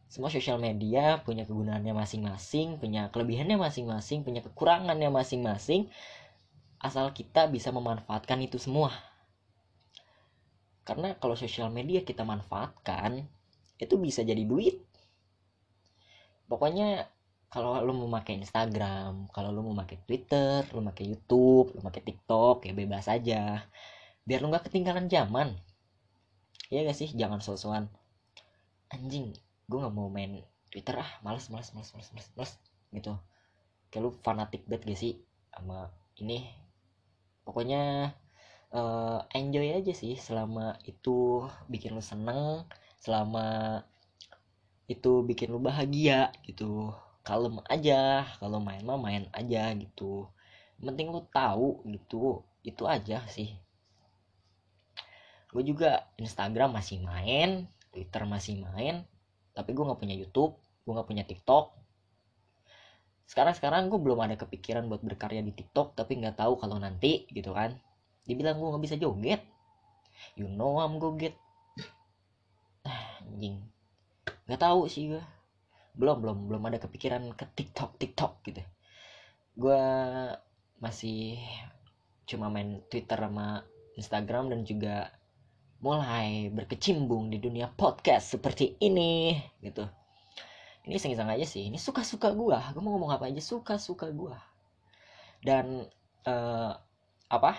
Semua 0.07 0.31
sosial 0.31 0.59
media 0.63 1.23
punya 1.23 1.43
kegunaannya 1.47 1.95
masing-masing 1.95 2.79
punya 2.79 3.11
kelebihannya 3.11 3.59
masing-masing 3.59 4.23
punya 4.23 4.43
kekurangannya 4.43 5.11
masing-masing 5.11 5.91
asal 6.79 7.11
kita 7.11 7.51
bisa 7.51 7.75
memanfaatkan 7.75 8.39
itu 8.43 8.59
semua. 8.59 8.95
Karena 10.87 11.19
kalau 11.19 11.35
sosial 11.35 11.71
media 11.75 12.07
kita 12.07 12.23
manfaatkan 12.23 13.27
itu 13.83 13.95
bisa 13.99 14.23
jadi 14.23 14.43
duit. 14.47 14.79
Pokoknya 16.47 17.11
kalau 17.51 17.83
lo 17.83 17.95
mau 17.95 18.11
pakai 18.19 18.43
Instagram 18.43 19.31
kalau 19.31 19.51
lo 19.51 19.63
mau 19.67 19.75
pakai 19.79 19.99
Twitter 20.07 20.67
lo 20.75 20.83
pakai 20.83 21.05
YouTube 21.07 21.75
lo 21.75 21.81
pakai 21.83 22.03
TikTok 22.03 22.67
ya 22.67 22.73
bebas 22.75 23.07
aja. 23.11 23.67
Biar 24.27 24.39
lo 24.43 24.51
nggak 24.51 24.71
ketinggalan 24.71 25.07
zaman 25.11 25.55
Iya 26.71 26.81
gak 26.89 26.99
sih? 26.99 27.11
Jangan 27.21 27.41
sosokan. 27.43 27.85
Anjing 28.95 29.35
gue 29.67 29.79
nggak 29.83 29.95
mau 29.99 30.07
main 30.07 30.33
Twitter 30.71 30.95
ah 30.95 31.11
males 31.27 31.47
males 31.51 31.71
males 31.75 31.91
males 31.95 32.11
males, 32.15 32.29
males 32.39 32.53
gitu. 32.95 33.13
Kayak 33.91 34.03
lu 34.05 34.11
fanatik 34.25 34.63
banget 34.71 34.83
gak 34.95 35.01
sih 35.03 35.13
sama 35.55 35.91
ini? 36.23 36.39
Pokoknya 37.47 38.11
uh, 38.75 39.19
enjoy 39.39 39.69
aja 39.79 39.93
sih 39.95 40.15
selama 40.19 40.75
itu 40.91 41.47
bikin 41.71 41.95
lu 41.95 42.03
seneng 42.03 42.67
selama 42.99 43.47
itu 44.91 45.13
bikin 45.29 45.49
lu 45.55 45.59
bahagia 45.63 46.35
gitu. 46.47 46.91
Kalem 47.27 47.59
aja 47.67 48.27
kalau 48.39 48.59
main 48.63 48.83
mah 48.87 48.99
main 48.99 49.25
aja 49.35 49.71
gitu. 49.83 50.27
Penting 50.83 51.11
lu 51.15 51.23
tahu 51.31 51.83
gitu. 51.95 52.43
Itu 52.67 52.83
aja 52.91 53.23
sih 53.31 53.66
gue 55.57 55.65
juga 55.73 56.05
Instagram 56.21 56.77
masih 56.77 57.01
main 57.01 57.65
Twitter 57.89 58.29
masih 58.29 58.61
main 58.61 59.09
tapi 59.57 59.73
gue 59.73 59.81
nggak 59.81 59.97
punya 59.97 60.13
YouTube 60.13 60.61
gue 60.87 60.95
nggak 60.95 61.09
punya 61.11 61.27
TikTok. 61.27 61.75
Sekarang 63.27 63.59
sekarang 63.59 63.83
gue 63.91 63.99
belum 63.99 64.23
ada 64.23 64.39
kepikiran 64.39 64.87
buat 64.87 65.03
berkarya 65.03 65.43
di 65.43 65.51
TikTok 65.51 65.99
tapi 65.99 66.23
nggak 66.23 66.39
tahu 66.39 66.55
kalau 66.63 66.79
nanti 66.79 67.27
gitu 67.35 67.51
kan. 67.51 67.75
Dibilang 68.23 68.63
gue 68.63 68.71
nggak 68.71 68.85
bisa 68.87 68.95
joget. 68.95 69.43
You 70.39 70.47
know 70.47 70.79
I'm 70.79 71.03
go 71.03 71.19
get. 71.19 71.35
Ah, 72.87 73.19
anjing. 73.27 73.67
Nggak 74.47 74.63
tahu 74.63 74.87
sih 74.87 75.11
gue 75.11 75.23
belum 75.99 76.23
belum 76.23 76.39
belum 76.55 76.63
ada 76.71 76.79
kepikiran 76.79 77.35
ke 77.35 77.51
TikTok 77.51 77.99
TikTok 77.99 78.33
gitu. 78.47 78.63
Gue 79.59 79.83
masih 80.79 81.35
cuma 82.31 82.47
main 82.47 82.79
Twitter 82.87 83.19
sama 83.19 83.67
Instagram 83.99 84.55
dan 84.55 84.63
juga 84.63 85.11
mulai 85.81 86.49
berkecimpung 86.49 87.29
di 87.29 87.37
dunia 87.37 87.69
podcast 87.69 88.39
seperti 88.39 88.81
ini 88.81 89.37
gitu. 89.61 89.85
Ini 90.87 90.97
iseng-iseng 90.97 91.29
aja 91.29 91.47
sih. 91.47 91.67
Ini 91.67 91.77
suka-suka 91.77 92.31
gue 92.33 92.57
gue 92.57 92.83
mau 92.83 92.95
ngomong 92.97 93.13
apa 93.13 93.29
aja? 93.29 93.43
Suka-suka 93.43 94.09
gue 94.15 94.37
dan 95.45 95.85
uh, 96.25 96.73
apa? 97.29 97.59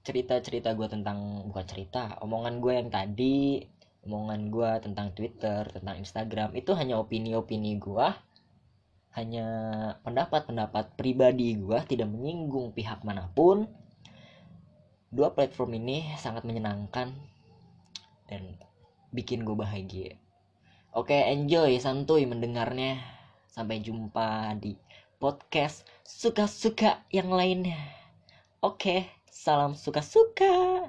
Cerita-cerita 0.00 0.72
gue 0.72 0.88
tentang 0.88 1.44
bukan 1.50 1.66
cerita 1.68 2.16
omongan 2.24 2.62
gue 2.64 2.72
yang 2.72 2.88
tadi 2.88 3.60
omongan 4.08 4.48
gue 4.48 4.70
tentang 4.80 5.12
Twitter 5.12 5.68
tentang 5.68 6.00
Instagram 6.00 6.56
itu 6.56 6.72
hanya 6.72 6.96
opini-opini 6.96 7.76
gue 7.76 8.08
hanya 9.18 9.46
pendapat-pendapat 10.06 10.96
pribadi 10.96 11.58
gue 11.58 11.78
tidak 11.84 12.08
menyinggung 12.08 12.72
pihak 12.72 13.04
mana 13.04 13.28
pun 13.34 13.68
dua 15.10 15.34
platform 15.34 15.82
ini 15.82 16.06
sangat 16.14 16.46
menyenangkan 16.46 17.10
dan 18.30 18.42
bikin 19.10 19.42
gue 19.42 19.58
bahagia. 19.58 20.14
Oke 20.94 21.14
enjoy 21.14 21.78
santuy 21.82 22.26
mendengarnya. 22.26 23.02
Sampai 23.50 23.82
jumpa 23.82 24.54
di 24.62 24.78
podcast 25.18 25.82
suka-suka 26.06 27.02
yang 27.10 27.34
lainnya. 27.34 27.82
Oke 28.62 29.10
salam 29.26 29.74
suka-suka 29.74 30.86